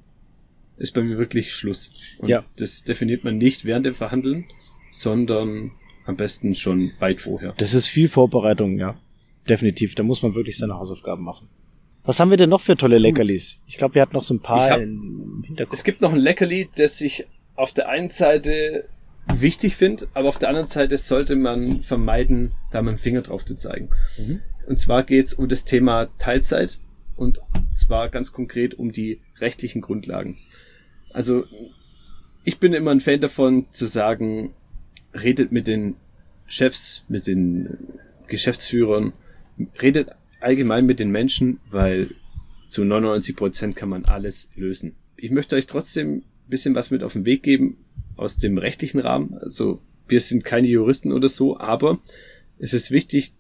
ist 0.79 0.95
bei 0.95 1.03
mir 1.03 1.19
wirklich 1.19 1.55
Schluss. 1.55 1.93
Und 2.19 2.29
ja. 2.29 2.45
das 2.57 2.85
definiert 2.85 3.25
man 3.25 3.39
nicht 3.39 3.65
während 3.65 3.87
dem 3.87 3.95
Verhandeln, 3.95 4.47
sondern 4.91 5.73
am 6.05 6.17
besten 6.17 6.55
schon 6.55 6.93
weit 6.99 7.21
vorher. 7.21 7.55
Das 7.59 7.75
ist 7.75 7.87
viel 7.87 8.09
Vorbereitung, 8.09 8.79
ja. 8.79 8.99
Definitiv. 9.49 9.95
Da 9.95 10.03
muss 10.03 10.23
man 10.23 10.35
wirklich 10.35 10.59
seine 10.59 10.75
Hausaufgaben 10.75 11.23
machen. 11.23 11.49
Was 12.05 12.21
haben 12.21 12.31
wir 12.31 12.37
denn 12.37 12.49
noch 12.49 12.63
für 12.63 12.77
tolle 12.77 12.99
Leckerlis? 12.99 13.59
Ich 13.67 13.77
glaube, 13.77 13.95
wir 13.95 14.03
hatten 14.03 14.15
noch 14.15 14.25
so 14.25 14.35
ein 14.35 14.41
paar 14.41 14.71
hab, 14.71 14.81
im 14.81 15.43
Hintergrund. 15.47 15.77
Es 15.77 15.85
gibt 15.85 16.01
noch 16.01 16.13
ein 16.13 16.19
Leckerli, 16.19 16.69
das 16.77 17.01
ich 17.01 17.27
auf 17.59 17.73
der 17.73 17.89
einen 17.89 18.09
Seite 18.09 18.85
wichtig 19.35 19.77
finde, 19.77 20.07
aber 20.15 20.29
auf 20.29 20.39
der 20.39 20.49
anderen 20.49 20.69
Seite 20.69 20.97
sollte 20.97 21.35
man 21.35 21.83
vermeiden, 21.83 22.53
da 22.71 22.81
mit 22.83 22.93
dem 22.93 22.99
Finger 22.99 23.23
drauf 23.23 23.45
zu 23.45 23.57
zeigen. 23.57 23.91
Mhm. 24.17 24.41
Und 24.67 24.79
zwar 24.79 25.03
geht 25.03 25.27
es 25.27 25.35
um 25.35 25.49
das 25.49 25.65
Thema 25.65 26.07
Teilzeit 26.19 26.79
und 27.17 27.41
zwar 27.75 28.11
ganz 28.11 28.33
konkret 28.33 28.75
um 28.75 28.93
die 28.93 29.21
rechtlichen 29.41 29.81
Grundlagen. 29.81 30.39
Also 31.13 31.45
ich 32.45 32.61
bin 32.61 32.75
immer 32.75 32.93
ein 32.93 33.01
Fan 33.01 33.21
davon 33.21 33.67
zu 33.73 33.87
sagen, 33.87 34.55
redet 35.13 35.51
mit 35.51 35.67
den 35.67 35.97
Chefs, 36.47 37.05
mit 37.09 37.27
den 37.27 37.77
Geschäftsführern, 38.29 39.13
redet 39.83 40.11
allgemein 40.41 40.87
mit 40.87 41.01
den 41.01 41.11
Menschen, 41.11 41.59
weil 41.69 42.09
zu 42.69 42.85
99 42.85 43.35
Prozent 43.35 43.75
kann 43.75 43.89
man 43.89 44.05
alles 44.05 44.49
lösen. 44.55 44.95
Ich 45.17 45.33
möchte 45.33 45.57
euch 45.57 45.67
trotzdem 45.67 46.23
bisschen 46.49 46.75
was 46.75 46.91
mit 46.91 47.03
auf 47.03 47.13
den 47.13 47.25
Weg 47.25 47.43
geben 47.43 47.79
aus 48.17 48.39
dem 48.39 48.59
rechtlichen 48.59 49.01
Rahmen. 49.01 49.35
Also 49.39 49.81
wir 50.09 50.21
sind 50.21 50.45
keine 50.45 50.69
Juristen 50.69 51.13
oder 51.13 51.29
so, 51.29 51.59
aber 51.59 52.01
es 52.59 52.75
ist 52.75 52.91
wichtig, 52.91 53.35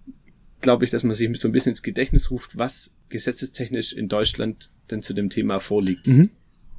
glaube 0.60 0.84
ich, 0.84 0.90
dass 0.90 1.02
man 1.02 1.14
sich 1.14 1.28
so 1.38 1.48
ein 1.48 1.52
bisschen 1.52 1.70
ins 1.70 1.82
Gedächtnis 1.82 2.30
ruft, 2.30 2.58
was 2.58 2.94
gesetzestechnisch 3.08 3.92
in 3.92 4.08
Deutschland 4.08 4.70
denn 4.90 5.02
zu 5.02 5.14
dem 5.14 5.30
Thema 5.30 5.60
vorliegt. 5.60 6.06
Mhm. 6.06 6.30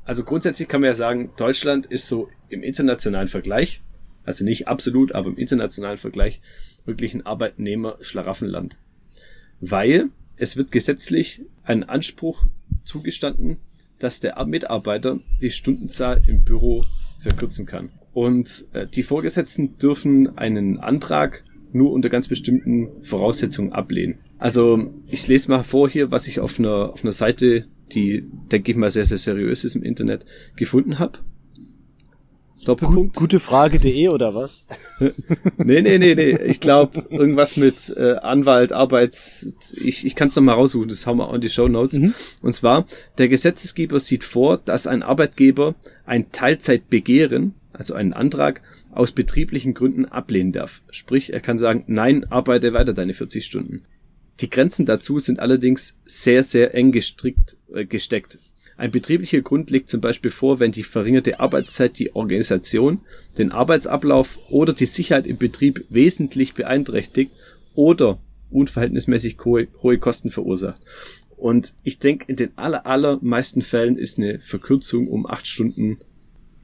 Also 0.06 0.24
grundsätzlich 0.24 0.68
kann 0.68 0.82
man 0.82 0.90
ja 0.90 0.94
sagen, 0.94 1.32
Deutschland 1.38 1.86
ist 1.86 2.08
so 2.08 2.30
im 2.50 2.64
internationalen 2.64 3.28
Vergleich, 3.28 3.82
also 4.24 4.44
nicht 4.44 4.68
absolut, 4.68 5.14
aber 5.14 5.30
im 5.30 5.38
internationalen 5.38 5.98
Vergleich 5.98 6.42
wirklich 6.86 7.14
ein 7.14 7.26
Arbeitnehmer-Schlaraffenland 7.26 8.78
weil 9.60 10.10
es 10.38 10.58
wird 10.58 10.72
gesetzlich 10.72 11.42
ein 11.64 11.84
Anspruch 11.84 12.46
zugestanden, 12.84 13.58
dass 14.00 14.20
der 14.20 14.44
Mitarbeiter 14.46 15.20
die 15.42 15.52
Stundenzahl 15.52 16.22
im 16.28 16.44
Büro 16.44 16.86
verkürzen 17.20 17.66
kann. 17.66 17.90
Und 18.14 18.66
äh, 18.74 18.88
die 18.88 19.04
Vorgesetzten 19.04 19.78
dürfen 19.78 20.38
einen 20.38 20.80
Antrag 20.80 21.44
nur 21.72 21.92
unter 21.92 22.10
ganz 22.10 22.28
bestimmten 22.28 23.04
Voraussetzungen 23.04 23.74
ablehnen. 23.74 24.20
Also 24.38 24.92
ich 25.08 25.28
lese 25.28 25.52
mal 25.52 25.64
vor 25.64 25.90
hier, 25.90 26.12
was 26.12 26.28
ich 26.28 26.40
auf 26.40 26.60
einer, 26.60 26.92
auf 26.92 27.04
einer 27.04 27.12
Seite, 27.12 27.66
die, 27.92 28.24
denke 28.52 28.72
ich 28.72 28.78
mal, 28.78 28.90
sehr, 28.90 29.06
sehr 29.06 29.18
seriös 29.18 29.64
ist 29.64 29.76
im 29.76 29.84
Internet, 29.84 30.26
gefunden 30.56 30.98
habe. 31.00 31.20
Doppelpunkt. 32.66 33.16
Gute 33.16 33.40
Frage.de 33.40 34.10
oder 34.10 34.36
was? 34.36 34.66
nee, 35.58 35.82
nee, 35.82 35.98
nee, 35.98 36.16
nee. 36.16 36.38
Ich 36.46 36.60
glaube, 36.60 37.06
irgendwas 37.10 37.58
mit 37.58 37.94
äh, 37.96 38.16
Anwalt, 38.16 38.74
Arbeits... 38.74 39.56
Ich, 39.82 40.06
ich 40.06 40.16
kann 40.16 40.28
es 40.28 40.36
nochmal 40.36 40.56
raussuchen, 40.56 40.90
das 40.90 41.08
haben 41.08 41.18
wir 41.18 41.30
auch 41.30 41.34
in 41.34 41.42
die 41.42 41.50
Show 41.50 41.68
Notes. 41.68 42.00
Mhm. 42.00 42.14
Und 42.42 42.54
zwar, 42.54 42.86
der 43.18 43.30
Gesetzesgeber 43.30 44.00
sieht 44.00 44.24
vor, 44.24 44.58
dass 44.58 44.88
ein 44.88 45.04
Arbeitgeber 45.04 45.76
ein 46.06 46.32
Teilzeitbegehren, 46.32 47.54
also 47.72 47.94
einen 47.94 48.14
Antrag, 48.14 48.62
aus 48.92 49.12
betrieblichen 49.12 49.74
Gründen 49.74 50.06
ablehnen 50.06 50.52
darf. 50.52 50.82
Sprich, 50.92 51.32
er 51.32 51.40
kann 51.40 51.60
sagen, 51.60 51.84
nein, 51.88 52.26
arbeite 52.30 52.74
weiter 52.74 52.94
deine 52.94 53.14
40 53.14 53.46
Stunden. 53.46 53.84
Die 54.42 54.50
Grenzen 54.50 54.86
dazu 54.86 55.20
sind 55.20 55.40
allerdings 55.40 55.98
sehr, 56.06 56.44
sehr 56.44 56.74
eng 56.74 56.92
gestrickt, 56.92 57.58
äh, 57.74 57.86
gesteckt. 57.86 58.38
Ein 58.80 58.92
betrieblicher 58.92 59.42
Grund 59.42 59.72
liegt 59.72 59.90
zum 59.90 60.00
Beispiel 60.00 60.32
vor, 60.32 60.62
wenn 60.62 60.72
die 60.72 60.84
verringerte 60.84 61.42
Arbeitszeit 61.42 62.00
die 62.00 62.16
Organisation, 62.16 63.02
den 63.38 63.52
Arbeitsablauf 63.52 64.40
oder 64.50 64.72
die 64.72 64.86
Sicherheit 64.86 65.28
im 65.28 65.38
Betrieb 65.38 65.84
wesentlich 65.90 66.54
beeinträchtigt 66.54 67.34
oder 67.76 68.22
unverhältnismäßig 68.50 69.38
hohe, 69.44 69.98
Kosten 69.98 70.32
verursacht. 70.32 70.80
Und 71.36 71.74
ich 71.84 72.00
denke, 72.00 72.24
in 72.30 72.38
den 72.38 72.58
aller, 72.58 72.88
allermeisten 72.88 73.62
Fällen 73.62 73.98
ist 73.98 74.18
eine 74.18 74.40
Verkürzung 74.40 75.10
um 75.10 75.28
acht 75.28 75.46
Stunden 75.46 75.98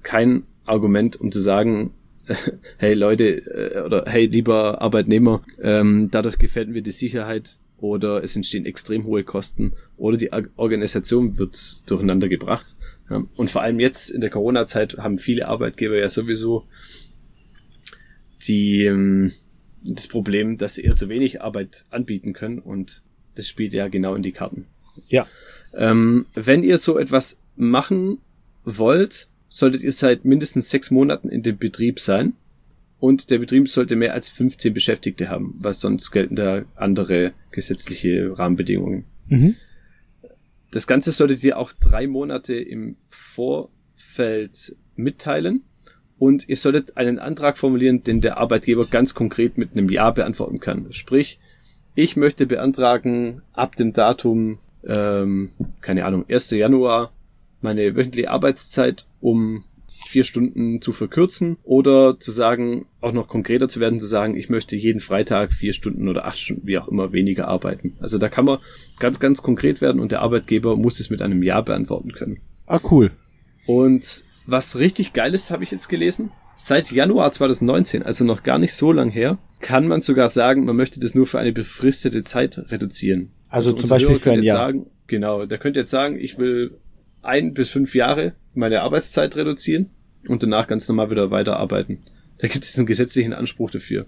kein 0.01 0.43
Argument, 0.63 1.19
um 1.19 1.33
zu 1.33 1.41
sagen, 1.41 1.91
hey 2.77 2.93
Leute 2.93 3.25
äh, 3.25 3.81
oder 3.81 4.05
hey 4.07 4.27
lieber 4.27 4.81
Arbeitnehmer, 4.81 5.41
ähm, 5.61 6.07
dadurch 6.11 6.37
gefällt 6.37 6.69
mir 6.69 6.81
die 6.81 6.93
Sicherheit 6.93 7.59
oder 7.77 8.23
es 8.23 8.35
entstehen 8.35 8.65
extrem 8.65 9.05
hohe 9.05 9.23
Kosten 9.23 9.73
oder 9.97 10.17
die 10.17 10.31
Organisation 10.55 11.37
wird 11.37 11.89
durcheinander 11.89 12.29
gebracht. 12.29 12.75
Und 13.35 13.49
vor 13.49 13.61
allem 13.61 13.79
jetzt 13.79 14.09
in 14.09 14.21
der 14.21 14.29
Corona-Zeit 14.29 14.97
haben 14.97 15.17
viele 15.17 15.47
Arbeitgeber 15.47 15.97
ja 15.97 16.09
sowieso 16.09 16.65
die, 18.47 18.85
ähm, 18.85 19.31
das 19.83 20.07
Problem, 20.07 20.57
dass 20.57 20.75
sie 20.75 20.83
eher 20.83 20.95
zu 20.95 21.09
wenig 21.09 21.41
Arbeit 21.41 21.83
anbieten 21.89 22.33
können 22.33 22.59
und 22.59 23.03
das 23.35 23.47
spielt 23.47 23.73
ja 23.73 23.87
genau 23.87 24.15
in 24.15 24.23
die 24.23 24.31
Karten. 24.31 24.65
Ja. 25.09 25.27
Ähm, 25.73 26.25
wenn 26.33 26.63
ihr 26.63 26.77
so 26.77 26.97
etwas 26.97 27.39
machen 27.55 28.19
wollt, 28.63 29.27
solltet 29.49 29.81
ihr 29.81 29.91
seit 29.91 30.25
mindestens 30.25 30.69
sechs 30.69 30.89
Monaten 30.89 31.29
in 31.29 31.43
dem 31.43 31.57
Betrieb 31.57 31.99
sein 31.99 32.33
und 32.99 33.29
der 33.29 33.39
Betrieb 33.39 33.67
sollte 33.69 33.95
mehr 33.95 34.13
als 34.13 34.29
15 34.29 34.73
Beschäftigte 34.73 35.29
haben, 35.29 35.55
weil 35.59 35.73
sonst 35.73 36.11
gelten 36.11 36.35
da 36.35 36.63
andere 36.75 37.33
gesetzliche 37.51 38.37
Rahmenbedingungen. 38.37 39.05
Mhm. 39.27 39.55
Das 40.71 40.87
Ganze 40.87 41.11
solltet 41.11 41.43
ihr 41.43 41.57
auch 41.57 41.71
drei 41.71 42.07
Monate 42.07 42.55
im 42.55 42.97
Vorfeld 43.07 44.75
mitteilen 44.95 45.63
und 46.17 46.47
ihr 46.47 46.57
solltet 46.57 46.97
einen 46.97 47.19
Antrag 47.19 47.57
formulieren, 47.57 48.03
den 48.03 48.21
der 48.21 48.37
Arbeitgeber 48.37 48.85
ganz 48.85 49.13
konkret 49.13 49.57
mit 49.57 49.73
einem 49.73 49.89
Ja 49.89 50.11
beantworten 50.11 50.59
kann. 50.59 50.91
Sprich, 50.91 51.39
ich 51.93 52.15
möchte 52.15 52.45
beantragen, 52.45 53.41
ab 53.53 53.75
dem 53.75 53.93
Datum, 53.93 54.59
ähm, 54.85 55.51
keine 55.81 56.05
Ahnung, 56.05 56.25
1. 56.27 56.51
Januar, 56.51 57.13
meine 57.61 57.95
wöchentliche 57.95 58.31
Arbeitszeit 58.31 59.05
um 59.21 59.63
vier 60.15 60.23
Stunden 60.23 60.81
zu 60.81 60.93
verkürzen 60.93 61.57
oder 61.63 62.17
zu 62.17 62.31
sagen, 62.31 62.85
auch 63.01 63.11
noch 63.11 63.27
konkreter 63.27 63.67
zu 63.67 63.81
werden, 63.81 63.99
zu 63.99 64.07
sagen, 64.07 64.37
ich 64.37 64.49
möchte 64.49 64.77
jeden 64.77 65.01
Freitag 65.01 65.51
vier 65.51 65.73
Stunden 65.73 66.07
oder 66.07 66.23
acht 66.23 66.39
Stunden, 66.39 66.65
wie 66.65 66.77
auch 66.77 66.87
immer, 66.87 67.11
weniger 67.11 67.49
arbeiten. 67.49 67.97
Also 67.99 68.17
da 68.17 68.29
kann 68.29 68.45
man 68.45 68.59
ganz, 68.97 69.19
ganz 69.19 69.41
konkret 69.41 69.81
werden 69.81 69.99
und 69.99 70.13
der 70.13 70.21
Arbeitgeber 70.21 70.77
muss 70.77 71.01
es 71.01 71.09
mit 71.09 71.21
einem 71.21 71.43
Ja 71.43 71.59
beantworten 71.59 72.13
können. 72.13 72.39
Ah, 72.65 72.79
cool. 72.91 73.11
Und 73.65 74.23
was 74.45 74.79
richtig 74.79 75.11
geil 75.11 75.33
ist, 75.33 75.51
habe 75.51 75.65
ich 75.65 75.71
jetzt 75.71 75.89
gelesen. 75.89 76.31
Seit 76.55 76.93
Januar 76.93 77.33
2019, 77.33 78.01
also 78.01 78.23
noch 78.23 78.43
gar 78.43 78.57
nicht 78.57 78.73
so 78.73 78.93
lang 78.93 79.09
her, 79.09 79.37
kann 79.59 79.85
man 79.85 79.99
sogar 79.99 80.29
sagen, 80.29 80.63
man 80.63 80.77
möchte 80.77 81.01
das 81.01 81.13
nur 81.13 81.27
für 81.27 81.39
eine 81.39 81.51
befristete 81.51 82.23
Zeit 82.23 82.71
reduzieren. 82.71 83.33
Also, 83.49 83.71
also 83.71 83.81
zum 83.81 83.89
Beispiel 83.89 84.15
für 84.17 84.31
ein 84.31 84.43
Jahr. 84.43 84.55
Sagen, 84.55 84.85
genau, 85.07 85.45
der 85.45 85.57
könnte 85.57 85.81
jetzt 85.81 85.91
sagen, 85.91 86.17
ich 86.17 86.37
will 86.37 86.77
ein 87.21 87.53
bis 87.53 87.69
fünf 87.69 87.95
Jahre 87.95 88.31
meine 88.53 88.81
Arbeitszeit 88.81 89.35
reduzieren 89.35 89.89
und 90.27 90.43
danach 90.43 90.67
ganz 90.67 90.87
normal 90.87 91.11
wieder 91.11 91.31
weiterarbeiten. 91.31 91.99
Da 92.37 92.47
gibt 92.47 92.65
es 92.65 92.77
einen 92.77 92.87
gesetzlichen 92.87 93.33
Anspruch 93.33 93.71
dafür. 93.71 94.05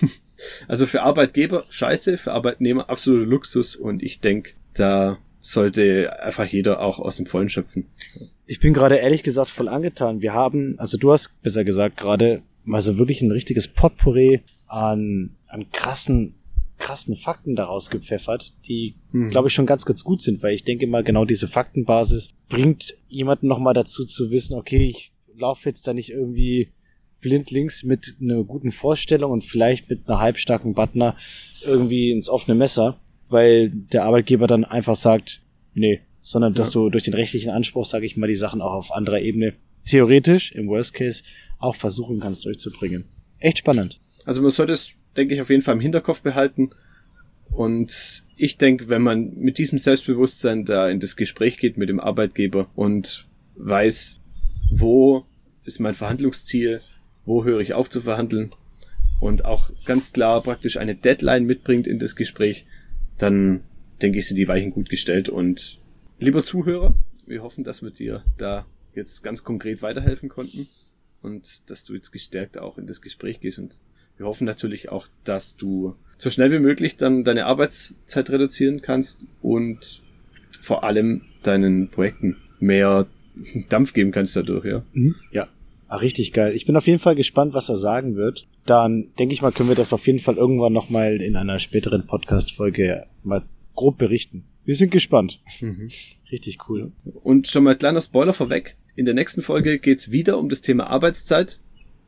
also 0.68 0.86
für 0.86 1.02
Arbeitgeber 1.02 1.64
scheiße, 1.68 2.16
für 2.18 2.32
Arbeitnehmer 2.32 2.88
absoluter 2.88 3.26
Luxus 3.26 3.76
und 3.76 4.02
ich 4.02 4.20
denke, 4.20 4.52
da 4.74 5.18
sollte 5.40 6.20
einfach 6.20 6.46
jeder 6.46 6.80
auch 6.80 6.98
aus 6.98 7.16
dem 7.16 7.26
Vollen 7.26 7.48
schöpfen. 7.48 7.86
Ich 8.46 8.60
bin 8.60 8.74
gerade 8.74 8.96
ehrlich 8.96 9.22
gesagt 9.22 9.48
voll 9.48 9.68
angetan. 9.68 10.20
Wir 10.20 10.32
haben, 10.32 10.72
also 10.78 10.96
du 10.96 11.12
hast 11.12 11.30
besser 11.42 11.64
gesagt 11.64 11.96
gerade 11.96 12.42
mal 12.64 12.80
so 12.80 12.98
wirklich 12.98 13.22
ein 13.22 13.30
richtiges 13.30 13.68
Potpourri 13.68 14.42
an, 14.66 15.36
an 15.46 15.70
krassen, 15.72 16.34
krassen 16.78 17.14
Fakten 17.14 17.56
daraus 17.56 17.90
gepfeffert, 17.90 18.54
die, 18.66 18.96
hm. 19.12 19.30
glaube 19.30 19.48
ich, 19.48 19.54
schon 19.54 19.66
ganz, 19.66 19.84
ganz 19.84 20.04
gut 20.04 20.20
sind, 20.20 20.42
weil 20.42 20.54
ich 20.54 20.64
denke 20.64 20.86
mal, 20.86 21.04
genau 21.04 21.24
diese 21.24 21.48
Faktenbasis 21.48 22.30
bringt 22.48 22.96
jemanden 23.08 23.46
nochmal 23.46 23.74
dazu 23.74 24.04
zu 24.04 24.30
wissen, 24.30 24.54
okay, 24.54 24.88
ich 24.88 25.12
laufe 25.38 25.68
jetzt 25.68 25.86
da 25.86 25.94
nicht 25.94 26.10
irgendwie 26.10 26.68
blindlings 27.20 27.82
mit 27.82 28.14
einer 28.20 28.44
guten 28.44 28.70
Vorstellung 28.70 29.32
und 29.32 29.44
vielleicht 29.44 29.90
mit 29.90 30.08
einer 30.08 30.20
halbstarken 30.20 30.74
Butner 30.74 31.16
irgendwie 31.64 32.10
ins 32.10 32.28
offene 32.28 32.56
Messer, 32.56 33.00
weil 33.28 33.70
der 33.70 34.04
Arbeitgeber 34.04 34.46
dann 34.46 34.64
einfach 34.64 34.96
sagt, 34.96 35.40
nee, 35.74 36.00
sondern 36.20 36.54
dass 36.54 36.68
ja. 36.68 36.74
du 36.74 36.90
durch 36.90 37.04
den 37.04 37.14
rechtlichen 37.14 37.50
Anspruch, 37.50 37.86
sage 37.86 38.06
ich 38.06 38.16
mal, 38.16 38.26
die 38.26 38.36
Sachen 38.36 38.60
auch 38.60 38.74
auf 38.74 38.92
anderer 38.92 39.20
Ebene 39.20 39.54
theoretisch, 39.84 40.52
im 40.52 40.68
Worst 40.68 40.94
Case, 40.94 41.22
auch 41.58 41.76
versuchen 41.76 42.20
kannst 42.20 42.44
durchzubringen. 42.44 43.04
Echt 43.38 43.58
spannend. 43.58 43.98
Also 44.24 44.42
man 44.42 44.50
sollte 44.50 44.72
es, 44.72 44.96
denke 45.16 45.34
ich, 45.34 45.40
auf 45.40 45.50
jeden 45.50 45.62
Fall 45.62 45.74
im 45.74 45.80
Hinterkopf 45.80 46.22
behalten. 46.22 46.70
Und 47.50 48.24
ich 48.36 48.58
denke, 48.58 48.88
wenn 48.88 49.02
man 49.02 49.34
mit 49.36 49.58
diesem 49.58 49.78
Selbstbewusstsein 49.78 50.64
da 50.64 50.88
in 50.88 51.00
das 51.00 51.16
Gespräch 51.16 51.58
geht 51.58 51.78
mit 51.78 51.88
dem 51.88 52.00
Arbeitgeber 52.00 52.68
und 52.74 53.26
weiß, 53.54 54.20
wo 54.70 55.24
ist 55.64 55.80
mein 55.80 55.94
Verhandlungsziel, 55.94 56.80
wo 57.24 57.44
höre 57.44 57.60
ich 57.60 57.74
auf 57.74 57.90
zu 57.90 58.00
verhandeln 58.00 58.50
und 59.20 59.44
auch 59.44 59.70
ganz 59.84 60.12
klar 60.12 60.42
praktisch 60.42 60.76
eine 60.76 60.94
Deadline 60.94 61.44
mitbringt 61.44 61.86
in 61.86 61.98
das 61.98 62.16
Gespräch, 62.16 62.66
dann 63.18 63.62
denke 64.02 64.18
ich, 64.18 64.28
sind 64.28 64.36
die 64.36 64.48
Weichen 64.48 64.70
gut 64.70 64.88
gestellt 64.88 65.28
und 65.28 65.80
lieber 66.18 66.44
Zuhörer, 66.44 66.96
wir 67.26 67.42
hoffen, 67.42 67.64
dass 67.64 67.82
wir 67.82 67.90
dir 67.90 68.24
da 68.36 68.66
jetzt 68.94 69.22
ganz 69.22 69.42
konkret 69.42 69.82
weiterhelfen 69.82 70.28
konnten 70.28 70.66
und 71.22 71.70
dass 71.70 71.84
du 71.84 71.94
jetzt 71.94 72.12
gestärkt 72.12 72.58
auch 72.58 72.78
in 72.78 72.86
das 72.86 73.02
Gespräch 73.02 73.40
gehst 73.40 73.58
und 73.58 73.80
wir 74.16 74.26
hoffen 74.26 74.44
natürlich 74.46 74.88
auch, 74.88 75.08
dass 75.24 75.56
du 75.56 75.94
so 76.16 76.30
schnell 76.30 76.50
wie 76.50 76.58
möglich 76.58 76.96
dann 76.96 77.24
deine 77.24 77.46
Arbeitszeit 77.46 78.30
reduzieren 78.30 78.80
kannst 78.80 79.26
und 79.42 80.02
vor 80.60 80.84
allem 80.84 81.22
deinen 81.42 81.90
Projekten 81.90 82.36
mehr 82.58 83.06
Dampf 83.68 83.92
geben 83.92 84.10
kannst 84.10 84.36
dadurch, 84.36 84.64
ja. 84.64 84.84
Mhm. 84.92 85.14
Ja. 85.30 85.48
Ach, 85.88 86.02
richtig 86.02 86.32
geil. 86.32 86.54
Ich 86.54 86.66
bin 86.66 86.76
auf 86.76 86.86
jeden 86.86 86.98
Fall 86.98 87.14
gespannt, 87.14 87.54
was 87.54 87.68
er 87.68 87.76
sagen 87.76 88.16
wird. 88.16 88.48
Dann 88.64 89.08
denke 89.18 89.34
ich 89.34 89.42
mal, 89.42 89.52
können 89.52 89.68
wir 89.68 89.76
das 89.76 89.92
auf 89.92 90.06
jeden 90.06 90.18
Fall 90.18 90.36
irgendwann 90.36 90.72
nochmal 90.72 91.22
in 91.22 91.36
einer 91.36 91.60
späteren 91.60 92.06
Podcast-Folge 92.06 93.06
mal 93.22 93.44
grob 93.74 93.96
berichten. 93.98 94.44
Wir 94.64 94.74
sind 94.74 94.90
gespannt. 94.90 95.40
Mhm. 95.60 95.90
Richtig 96.32 96.58
cool. 96.68 96.90
Und 97.22 97.46
schon 97.46 97.62
mal 97.62 97.76
kleiner 97.76 98.00
Spoiler 98.00 98.32
vorweg. 98.32 98.76
In 98.96 99.04
der 99.04 99.14
nächsten 99.14 99.42
Folge 99.42 99.78
geht's 99.78 100.10
wieder 100.10 100.38
um 100.38 100.48
das 100.48 100.60
Thema 100.60 100.88
Arbeitszeit. 100.88 101.60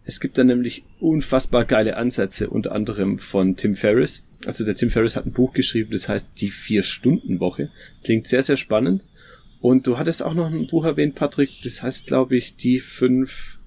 Es 0.05 0.21
gibt 0.21 0.39
da 0.39 0.45
nämlich 0.45 0.85
unfassbar 1.01 1.67
geile 1.67 1.97
Ansätze, 1.97 2.49
unter 2.49 2.73
anderem 2.73 3.19
von 3.19 3.57
Tim 3.57 3.77
Ferriss. 3.77 4.25
Also 4.47 4.65
der 4.65 4.75
Tim 4.75 4.91
Ferriss 4.91 5.17
hat 5.17 5.27
ein 5.27 5.33
Buch 5.33 5.53
geschrieben, 5.53 5.91
das 5.93 6.09
heißt 6.09 6.31
Die 6.41 6.51
Vier-Stunden-Woche. 6.51 7.71
Klingt 8.03 8.27
sehr, 8.27 8.43
sehr 8.43 8.57
spannend. 8.57 9.07
Und 9.61 9.87
du 9.87 9.99
hattest 9.99 10.25
auch 10.25 10.35
noch 10.35 10.47
ein 10.47 10.67
Buch 10.67 10.85
erwähnt, 10.85 11.15
Patrick, 11.15 11.61
das 11.63 11.83
heißt, 11.83 12.07
glaube 12.07 12.37
ich, 12.37 12.57
die 12.57 12.79
fünf, 12.79 13.59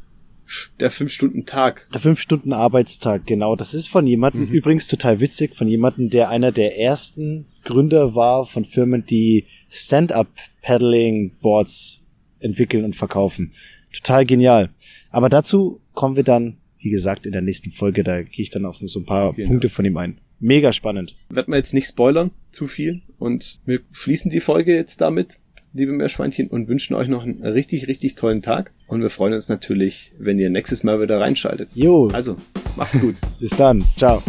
der 0.79 0.89
Fünf-Stunden-Tag. 0.89 1.87
Der 1.93 1.99
Fünf-Stunden-Arbeitstag, 1.99 3.25
genau. 3.25 3.55
Das 3.55 3.73
ist 3.73 3.87
von 3.87 4.05
jemandem, 4.07 4.47
mhm. 4.47 4.53
übrigens 4.53 4.87
total 4.87 5.19
witzig, 5.19 5.55
von 5.55 5.67
jemandem, 5.67 6.09
der 6.09 6.29
einer 6.29 6.51
der 6.51 6.79
ersten 6.79 7.45
Gründer 7.63 8.15
war 8.15 8.45
von 8.45 8.65
Firmen, 8.65 9.05
die 9.05 9.45
Stand-Up-Paddling-Boards 9.69 11.99
entwickeln 12.39 12.85
und 12.85 12.95
verkaufen. 12.95 13.53
Total 13.93 14.25
genial. 14.25 14.69
Aber 15.09 15.29
dazu 15.29 15.81
kommen 15.93 16.15
wir 16.15 16.23
dann, 16.23 16.57
wie 16.79 16.89
gesagt, 16.89 17.25
in 17.25 17.33
der 17.33 17.41
nächsten 17.41 17.71
Folge. 17.71 18.03
Da 18.03 18.21
gehe 18.21 18.43
ich 18.43 18.49
dann 18.49 18.65
auf 18.65 18.77
so 18.81 18.99
ein 18.99 19.05
paar 19.05 19.33
genau. 19.33 19.49
Punkte 19.49 19.69
von 19.69 19.85
ihm 19.85 19.97
ein. 19.97 20.19
Mega 20.39 20.73
spannend. 20.73 21.15
Werden 21.29 21.53
wir 21.53 21.57
jetzt 21.57 21.73
nicht 21.73 21.87
spoilern, 21.87 22.31
zu 22.49 22.67
viel. 22.67 23.01
Und 23.19 23.59
wir 23.65 23.81
schließen 23.91 24.31
die 24.31 24.39
Folge 24.39 24.73
jetzt 24.73 25.01
damit 25.01 25.39
liebe 25.73 25.91
Meerschweinchen, 25.91 26.47
und 26.47 26.67
wünschen 26.67 26.95
euch 26.95 27.07
noch 27.07 27.23
einen 27.23 27.43
richtig, 27.43 27.87
richtig 27.87 28.15
tollen 28.15 28.41
Tag. 28.41 28.71
Und 28.87 29.01
wir 29.01 29.09
freuen 29.09 29.33
uns 29.33 29.49
natürlich, 29.49 30.13
wenn 30.17 30.39
ihr 30.39 30.49
nächstes 30.49 30.83
Mal 30.83 31.01
wieder 31.01 31.19
reinschaltet. 31.19 31.75
Jo. 31.75 32.09
Also, 32.09 32.37
macht's 32.75 32.99
gut. 32.99 33.15
Bis 33.39 33.51
dann. 33.51 33.83
Ciao. 33.97 34.21